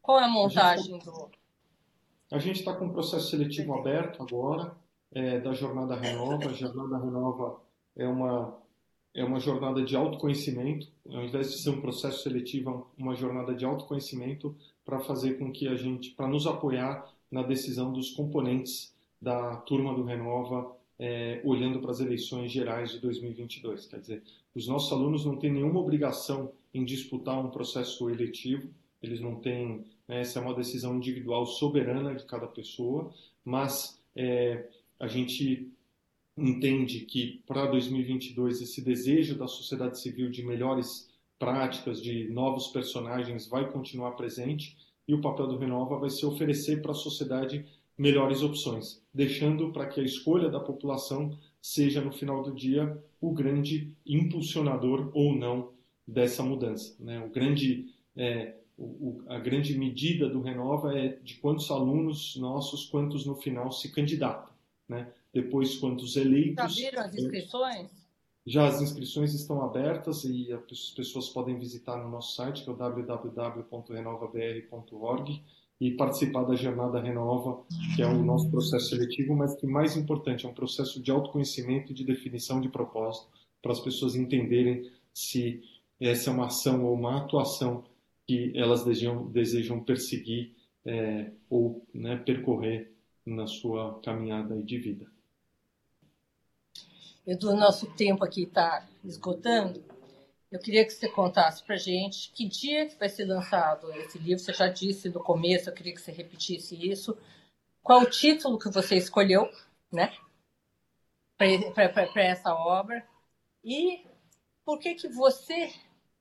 Qual 0.00 0.20
é 0.20 0.26
a 0.26 0.28
montagem 0.28 0.94
a 0.94 0.98
tá 1.00 1.10
do. 1.10 1.30
A 2.30 2.38
gente 2.38 2.60
está 2.60 2.72
com 2.72 2.84
um 2.84 2.92
processo 2.92 3.30
seletivo 3.30 3.74
aberto 3.74 4.22
agora, 4.22 4.76
é, 5.10 5.40
da 5.40 5.52
Jornada 5.52 5.96
Renova. 5.96 6.50
A 6.50 6.52
Jornada 6.52 6.98
Renova 6.98 7.60
é 7.96 8.06
uma 8.06 8.64
é 9.16 9.24
uma 9.24 9.40
jornada 9.40 9.82
de 9.82 9.96
autoconhecimento, 9.96 10.86
ao 11.08 11.24
invés 11.24 11.50
de 11.50 11.62
ser 11.62 11.70
um 11.70 11.80
processo 11.80 12.22
seletivo, 12.22 12.86
é 12.98 13.02
uma 13.02 13.14
jornada 13.14 13.54
de 13.54 13.64
autoconhecimento 13.64 14.54
para 14.84 15.00
fazer 15.00 15.38
com 15.38 15.50
que 15.50 15.66
a 15.66 15.74
gente, 15.74 16.10
para 16.10 16.28
nos 16.28 16.46
apoiar 16.46 17.10
na 17.30 17.42
decisão 17.42 17.90
dos 17.90 18.10
componentes 18.10 18.94
da 19.20 19.56
turma 19.56 19.94
do 19.94 20.04
Renova, 20.04 20.76
é, 20.98 21.40
olhando 21.44 21.80
para 21.80 21.92
as 21.92 22.00
eleições 22.00 22.52
gerais 22.52 22.90
de 22.90 23.00
2022. 23.00 23.86
Quer 23.86 24.00
dizer, 24.00 24.22
os 24.54 24.68
nossos 24.68 24.92
alunos 24.92 25.24
não 25.24 25.36
têm 25.36 25.50
nenhuma 25.50 25.80
obrigação 25.80 26.52
em 26.74 26.84
disputar 26.84 27.42
um 27.42 27.48
processo 27.48 28.10
eletivo, 28.10 28.68
eles 29.02 29.18
não 29.18 29.36
têm, 29.36 29.82
né, 30.06 30.20
essa 30.20 30.40
é 30.40 30.42
uma 30.42 30.54
decisão 30.54 30.94
individual 30.94 31.46
soberana 31.46 32.14
de 32.14 32.24
cada 32.24 32.46
pessoa, 32.46 33.10
mas 33.42 33.98
é, 34.14 34.68
a 35.00 35.06
gente 35.06 35.70
entende 36.36 37.00
que 37.00 37.42
para 37.46 37.66
2022 37.66 38.60
esse 38.60 38.82
desejo 38.82 39.38
da 39.38 39.46
sociedade 39.46 40.00
civil 40.00 40.30
de 40.30 40.44
melhores 40.44 41.08
práticas, 41.38 42.02
de 42.02 42.28
novos 42.28 42.68
personagens 42.68 43.48
vai 43.48 43.70
continuar 43.70 44.12
presente 44.12 44.76
e 45.08 45.14
o 45.14 45.20
papel 45.20 45.46
do 45.46 45.58
Renova 45.58 45.98
vai 45.98 46.10
ser 46.10 46.26
oferecer 46.26 46.82
para 46.82 46.92
a 46.92 46.94
sociedade 46.94 47.64
melhores 47.96 48.42
opções, 48.42 49.02
deixando 49.12 49.72
para 49.72 49.86
que 49.86 50.00
a 50.00 50.04
escolha 50.04 50.50
da 50.50 50.60
população 50.60 51.36
seja 51.60 52.00
no 52.00 52.12
final 52.12 52.42
do 52.42 52.54
dia 52.54 53.02
o 53.20 53.32
grande 53.32 53.94
impulsionador 54.04 55.10
ou 55.14 55.34
não 55.34 55.72
dessa 56.06 56.42
mudança. 56.42 56.96
Né? 57.02 57.18
O 57.24 57.30
grande, 57.30 57.86
é, 58.14 58.54
o, 58.76 59.22
a 59.28 59.38
grande 59.38 59.76
medida 59.78 60.28
do 60.28 60.42
Renova 60.42 60.96
é 60.96 61.08
de 61.08 61.36
quantos 61.36 61.70
alunos 61.70 62.36
nossos, 62.36 62.84
quantos 62.86 63.24
no 63.26 63.34
final 63.34 63.72
se 63.72 63.90
candidatam. 63.90 64.54
Né? 64.88 65.10
Depois, 65.36 65.76
quantos 65.76 66.16
eleitos. 66.16 66.56
Já 66.56 66.66
viram 66.66 67.02
as 67.02 67.14
inscrições? 67.14 67.90
Já 68.46 68.66
as 68.68 68.80
inscrições 68.80 69.34
estão 69.34 69.60
abertas 69.60 70.24
e 70.24 70.50
as 70.50 70.62
pessoas 70.94 71.28
podem 71.28 71.58
visitar 71.58 71.98
no 71.98 72.08
nosso 72.08 72.36
site, 72.36 72.64
que 72.64 72.70
é 72.70 72.72
o 72.72 72.76
www.renovabr.org, 72.76 75.42
e 75.78 75.90
participar 75.90 76.44
da 76.44 76.54
Jornada 76.54 76.98
Renova, 76.98 77.62
que 77.94 78.00
é 78.00 78.06
o 78.06 78.24
nosso 78.24 78.50
processo 78.50 78.88
seletivo, 78.88 79.36
mas 79.36 79.54
que 79.56 79.66
mais 79.66 79.94
importante 79.94 80.46
é 80.46 80.48
um 80.48 80.54
processo 80.54 81.02
de 81.02 81.10
autoconhecimento 81.10 81.92
e 81.92 81.94
de 81.94 82.02
definição 82.02 82.62
de 82.62 82.70
propósito, 82.70 83.28
para 83.60 83.72
as 83.72 83.80
pessoas 83.80 84.16
entenderem 84.16 84.90
se 85.12 85.62
essa 86.00 86.30
é 86.30 86.32
uma 86.32 86.46
ação 86.46 86.82
ou 86.86 86.94
uma 86.94 87.18
atuação 87.18 87.84
que 88.26 88.56
elas 88.56 88.84
desejam, 88.84 89.26
desejam 89.26 89.84
perseguir 89.84 90.56
é, 90.86 91.30
ou 91.50 91.86
né, 91.92 92.16
percorrer 92.16 92.90
na 93.26 93.46
sua 93.46 94.00
caminhada 94.02 94.62
de 94.62 94.78
vida. 94.78 95.14
Edu, 97.26 97.56
nosso 97.56 97.92
tempo 97.96 98.24
aqui 98.24 98.44
está 98.44 98.86
esgotando. 99.02 99.84
Eu 100.48 100.60
queria 100.60 100.84
que 100.84 100.92
você 100.92 101.08
contasse 101.08 101.60
para 101.64 101.76
gente 101.76 102.30
que 102.30 102.48
dia 102.48 102.86
que 102.86 102.96
vai 102.96 103.08
ser 103.08 103.24
lançado 103.24 103.90
esse 103.94 104.16
livro. 104.16 104.38
Você 104.38 104.52
já 104.52 104.68
disse 104.68 105.08
no 105.08 105.20
começo, 105.20 105.68
eu 105.68 105.74
queria 105.74 105.92
que 105.92 106.00
você 106.00 106.12
repetisse 106.12 106.76
isso. 106.88 107.18
Qual 107.82 108.02
o 108.02 108.08
título 108.08 108.60
que 108.60 108.70
você 108.70 108.94
escolheu, 108.94 109.50
né, 109.90 110.16
para 111.36 112.22
essa 112.22 112.54
obra? 112.54 113.04
E 113.64 114.06
por 114.64 114.78
que 114.78 114.94
que 114.94 115.08
você 115.08 115.72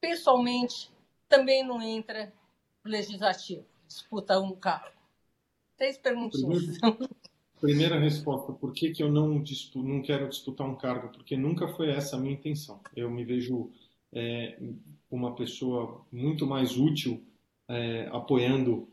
pessoalmente 0.02 0.92
também 1.30 1.64
não 1.64 1.80
entra 1.84 2.34
no 2.84 2.90
legislativo, 2.90 3.64
disputa 3.88 4.40
um 4.40 4.56
cargo? 4.56 4.96
Três 5.78 6.00
perguntinhas. 6.00 6.80
Primeira 7.66 8.00
resposta, 8.00 8.54
por 8.54 8.74
que, 8.74 8.92
que 8.92 9.02
eu 9.02 9.12
não, 9.12 9.42
disputo, 9.42 9.88
não 9.88 10.02
quero 10.02 10.30
disputar 10.30 10.68
um 10.68 10.76
cargo? 10.76 11.10
Porque 11.10 11.36
nunca 11.36 11.68
foi 11.68 11.90
essa 11.90 12.16
a 12.16 12.20
minha 12.20 12.34
intenção. 12.34 12.80
Eu 12.96 13.10
me 13.10 13.24
vejo 13.24 13.72
é, 14.14 14.58
uma 15.10 15.36
pessoa 15.36 16.06
muito 16.12 16.46
mais 16.46 16.78
útil 16.78 17.24
é, 17.68 18.08
apoiando 18.12 18.88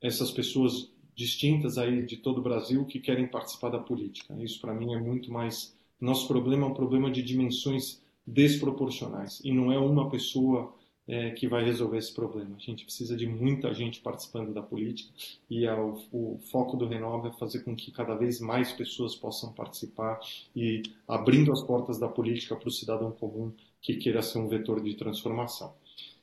essas 0.00 0.30
pessoas 0.30 0.92
distintas 1.14 1.78
aí 1.78 2.04
de 2.04 2.16
todo 2.16 2.38
o 2.38 2.42
Brasil 2.42 2.84
que 2.86 3.00
querem 3.00 3.26
participar 3.26 3.70
da 3.70 3.78
política. 3.78 4.34
Isso 4.40 4.60
para 4.60 4.74
mim 4.74 4.94
é 4.94 5.00
muito 5.00 5.30
mais 5.30 5.74
nosso 6.00 6.26
problema 6.26 6.66
é 6.66 6.68
um 6.68 6.74
problema 6.74 7.10
de 7.10 7.22
dimensões 7.22 8.02
desproporcionais 8.26 9.40
e 9.44 9.52
não 9.52 9.70
é 9.70 9.78
uma 9.78 10.10
pessoa 10.10 10.74
é, 11.08 11.30
que 11.30 11.48
vai 11.48 11.64
resolver 11.64 11.98
esse 11.98 12.14
problema. 12.14 12.56
A 12.56 12.60
gente 12.60 12.84
precisa 12.84 13.16
de 13.16 13.26
muita 13.26 13.72
gente 13.74 14.00
participando 14.00 14.52
da 14.52 14.62
política 14.62 15.12
e 15.50 15.66
a, 15.66 15.80
o, 15.80 16.00
o, 16.12 16.38
foco 16.50 16.76
do 16.76 16.86
Renova 16.86 17.28
é 17.28 17.32
fazer 17.32 17.64
com 17.64 17.74
que 17.74 17.90
cada 17.90 18.14
vez 18.14 18.40
mais 18.40 18.72
pessoas 18.72 19.14
possam 19.14 19.52
participar 19.52 20.20
e 20.54 20.82
abrindo 21.06 21.52
as 21.52 21.62
portas 21.62 21.98
da 21.98 22.08
política 22.08 22.56
para 22.56 22.68
o 22.68 22.72
cidadão 22.72 23.10
comum 23.10 23.52
que 23.80 23.96
queira 23.96 24.22
ser 24.22 24.38
um 24.38 24.48
vetor 24.48 24.80
de 24.80 24.94
transformação. 24.94 25.74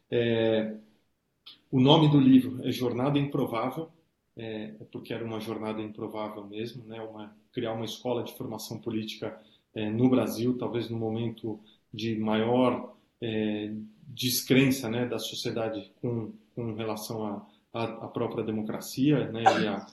É, 0.09 0.75
o 1.71 1.79
nome 1.79 2.09
do 2.09 2.19
livro 2.19 2.65
é 2.67 2.71
Jornada 2.71 3.19
Improvável, 3.19 3.89
é, 4.35 4.73
é, 4.79 4.85
porque 4.91 5.13
era 5.13 5.23
uma 5.23 5.39
jornada 5.39 5.81
improvável 5.81 6.45
mesmo, 6.45 6.83
né? 6.85 7.01
Uma, 7.01 7.35
criar 7.51 7.73
uma 7.73 7.85
escola 7.85 8.23
de 8.23 8.35
formação 8.37 8.79
política 8.79 9.39
é, 9.75 9.89
no 9.89 10.09
Brasil, 10.09 10.57
talvez 10.57 10.89
no 10.89 10.97
momento 10.97 11.59
de 11.93 12.17
maior 12.17 12.95
é, 13.21 13.73
descrença 14.09 14.89
né, 14.89 15.05
da 15.05 15.19
sociedade 15.19 15.91
com, 16.01 16.33
com 16.55 16.73
relação 16.73 17.45
à 17.73 18.07
própria 18.07 18.43
democracia 18.43 19.31
né, 19.31 19.43
e, 19.43 19.67
a, 19.67 19.87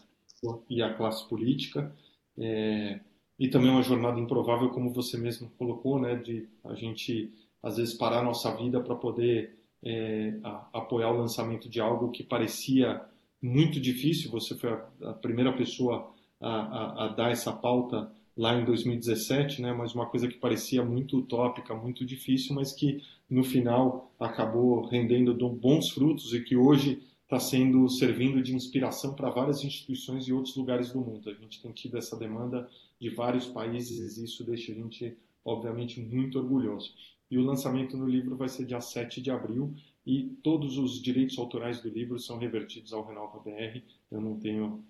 e 0.69 0.83
a 0.83 0.95
classe 0.95 1.29
política. 1.29 1.95
É, 2.39 3.01
e 3.39 3.49
também 3.49 3.71
uma 3.71 3.83
jornada 3.83 4.19
improvável, 4.19 4.71
como 4.71 4.93
você 4.93 5.19
mesmo 5.19 5.51
colocou, 5.59 6.01
né, 6.01 6.17
de 6.17 6.49
a 6.65 6.75
gente 6.75 7.31
às 7.63 7.77
vezes 7.77 7.95
parar 7.95 8.21
a 8.21 8.25
nossa 8.25 8.55
vida 8.57 8.81
para 8.81 8.95
poder 8.95 9.59
é, 9.85 10.39
a, 10.43 10.69
apoiar 10.73 11.11
o 11.11 11.19
lançamento 11.19 11.69
de 11.69 11.81
algo 11.81 12.11
que 12.11 12.23
parecia 12.23 13.03
muito 13.43 13.79
difícil. 13.81 14.31
Você 14.31 14.55
foi 14.55 14.71
a, 14.71 15.11
a 15.11 15.13
primeira 15.13 15.53
pessoa 15.53 16.11
a, 16.41 16.49
a, 16.49 17.05
a, 17.05 17.09
dar 17.09 17.31
essa 17.31 17.53
pauta 17.53 18.11
lá 18.37 18.55
em 18.55 18.65
2017, 18.65 19.63
né? 19.63 19.73
Mas 19.73 19.95
uma 19.95 20.07
coisa 20.07 20.29
que 20.29 20.37
parecia 20.37 20.85
muito 20.85 21.19
utópica, 21.19 21.75
muito 21.75 22.05
difícil, 22.05 22.55
mas 22.55 22.73
que 22.73 23.03
no 23.29 23.43
final 23.43 24.13
acabou 24.21 24.87
rendendo 24.87 25.35
bons 25.49 25.91
frutos 25.91 26.35
e 26.35 26.43
que 26.43 26.57
hoje 26.57 27.03
está 27.23 27.41
sendo 27.41 27.89
servindo 27.89 28.41
de 28.41 28.55
inspiração 28.55 29.15
para 29.15 29.31
várias 29.31 29.65
instituições 29.65 30.29
e 30.29 30.33
outros 30.33 30.55
lugares 30.55 30.93
do 30.93 31.01
mundo. 31.01 31.29
A 31.29 31.35
gente 31.35 31.61
tem 31.61 31.73
tido 31.73 31.97
essa 31.97 32.17
demanda 32.17 32.69
de 33.01 33.11
vários 33.11 33.47
países 33.47 34.17
e 34.17 34.25
isso 34.25 34.45
deixa 34.45 34.71
a 34.71 34.75
gente, 34.75 35.17
obviamente, 35.45 36.01
muito 36.01 36.39
orgulhoso. 36.39 36.95
E 37.29 37.37
o 37.37 37.43
lançamento 37.43 37.97
no 37.97 38.07
livro 38.07 38.37
vai 38.37 38.49
ser 38.49 38.65
dia 38.65 38.81
7 38.81 39.21
de 39.21 39.31
abril 39.31 39.75
e 40.07 40.23
todos 40.43 40.79
os 40.79 41.03
direitos 41.03 41.37
autorais 41.37 41.81
do 41.81 41.89
livro 41.89 42.19
são 42.19 42.39
revertidos 42.39 42.93
ao 42.93 43.05
Renova 43.05 43.41
BR. 43.41 43.83
Eu 44.09 44.21
não 44.21 44.39
tenho, 44.39 44.85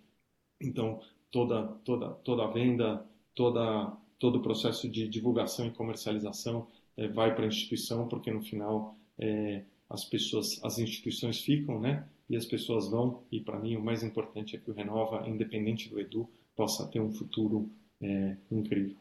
então, 0.61 1.01
toda, 1.31 1.63
toda, 1.85 2.11
toda 2.11 2.45
a 2.45 2.51
venda, 2.51 3.07
toda, 3.37 3.93
todo 4.19 4.39
o 4.39 4.43
processo 4.43 4.89
de 4.89 5.07
divulgação 5.07 5.67
e 5.67 5.71
comercialização 5.71 6.67
é, 6.97 7.07
vai 7.07 7.33
para 7.35 7.45
a 7.45 7.49
instituição, 7.49 8.09
porque 8.09 8.33
no 8.33 8.43
final 8.43 8.97
é, 9.19 9.63
as 9.89 10.05
pessoas, 10.05 10.59
as 10.65 10.79
instituições 10.79 11.41
ficam, 11.41 11.79
né? 11.79 12.09
E 12.29 12.37
as 12.37 12.45
pessoas 12.45 12.89
vão. 12.89 13.23
E 13.31 13.41
para 13.41 13.61
mim 13.61 13.77
o 13.77 13.85
mais 13.85 14.03
importante 14.03 14.57
é 14.57 14.59
que 14.59 14.69
o 14.69 14.75
Renova, 14.75 15.29
independente 15.29 15.89
do 15.89 16.01
Edu, 16.01 16.29
possa 16.57 16.89
ter 16.89 16.99
um 16.99 17.13
futuro 17.13 17.71
é, 18.01 18.37
incrível. 18.51 18.97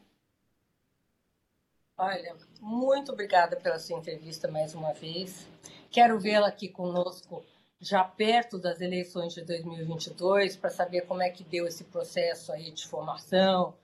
Olha, 1.98 2.36
muito 2.60 3.10
obrigada 3.10 3.56
pela 3.56 3.78
sua 3.78 3.98
entrevista 3.98 4.48
mais 4.48 4.74
uma 4.74 4.92
vez. 4.92 5.48
Quero 5.90 6.20
vê-la 6.20 6.48
aqui 6.48 6.68
conosco 6.68 7.42
já 7.80 8.04
perto 8.04 8.58
das 8.58 8.80
eleições 8.80 9.34
de 9.34 9.42
2022 9.42 10.56
para 10.56 10.70
saber 10.70 11.02
como 11.02 11.22
é 11.22 11.30
que 11.30 11.42
deu 11.42 11.66
esse 11.66 11.84
processo 11.84 12.52
aí 12.52 12.70
de 12.70 12.86
formação, 12.86 13.74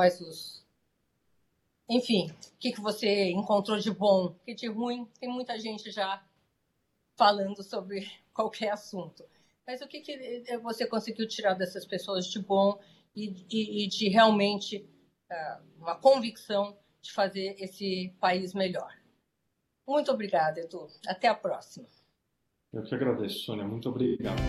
quais 0.00 0.18
os. 0.22 0.64
Enfim, 1.88 2.30
o 2.30 2.58
que, 2.58 2.72
que 2.72 2.80
você 2.80 3.30
encontrou 3.30 3.78
de 3.78 3.90
bom, 3.90 4.34
que 4.46 4.54
de 4.54 4.66
ruim, 4.66 5.06
tem 5.20 5.28
muita 5.28 5.58
gente 5.58 5.90
já 5.90 6.24
falando 7.18 7.62
sobre 7.62 8.10
qualquer 8.32 8.70
assunto. 8.70 9.22
Mas 9.66 9.82
o 9.82 9.86
que, 9.86 10.00
que 10.00 10.56
você 10.62 10.86
conseguiu 10.86 11.28
tirar 11.28 11.52
dessas 11.54 11.84
pessoas 11.84 12.26
de 12.26 12.40
bom 12.40 12.80
e, 13.14 13.44
e, 13.50 13.84
e 13.84 13.88
de 13.88 14.08
realmente 14.08 14.88
uh, 15.30 15.62
uma 15.78 15.96
convicção 15.96 16.78
de 17.02 17.12
fazer 17.12 17.56
esse 17.58 18.14
país 18.18 18.54
melhor? 18.54 18.96
Muito 19.86 20.10
obrigada, 20.10 20.60
Edu. 20.60 20.86
Até 21.06 21.28
a 21.28 21.34
próxima. 21.34 21.86
Eu 22.72 22.84
que 22.84 22.94
agradeço, 22.94 23.40
Sônia. 23.40 23.66
Muito 23.66 23.88
obrigado. 23.88 24.40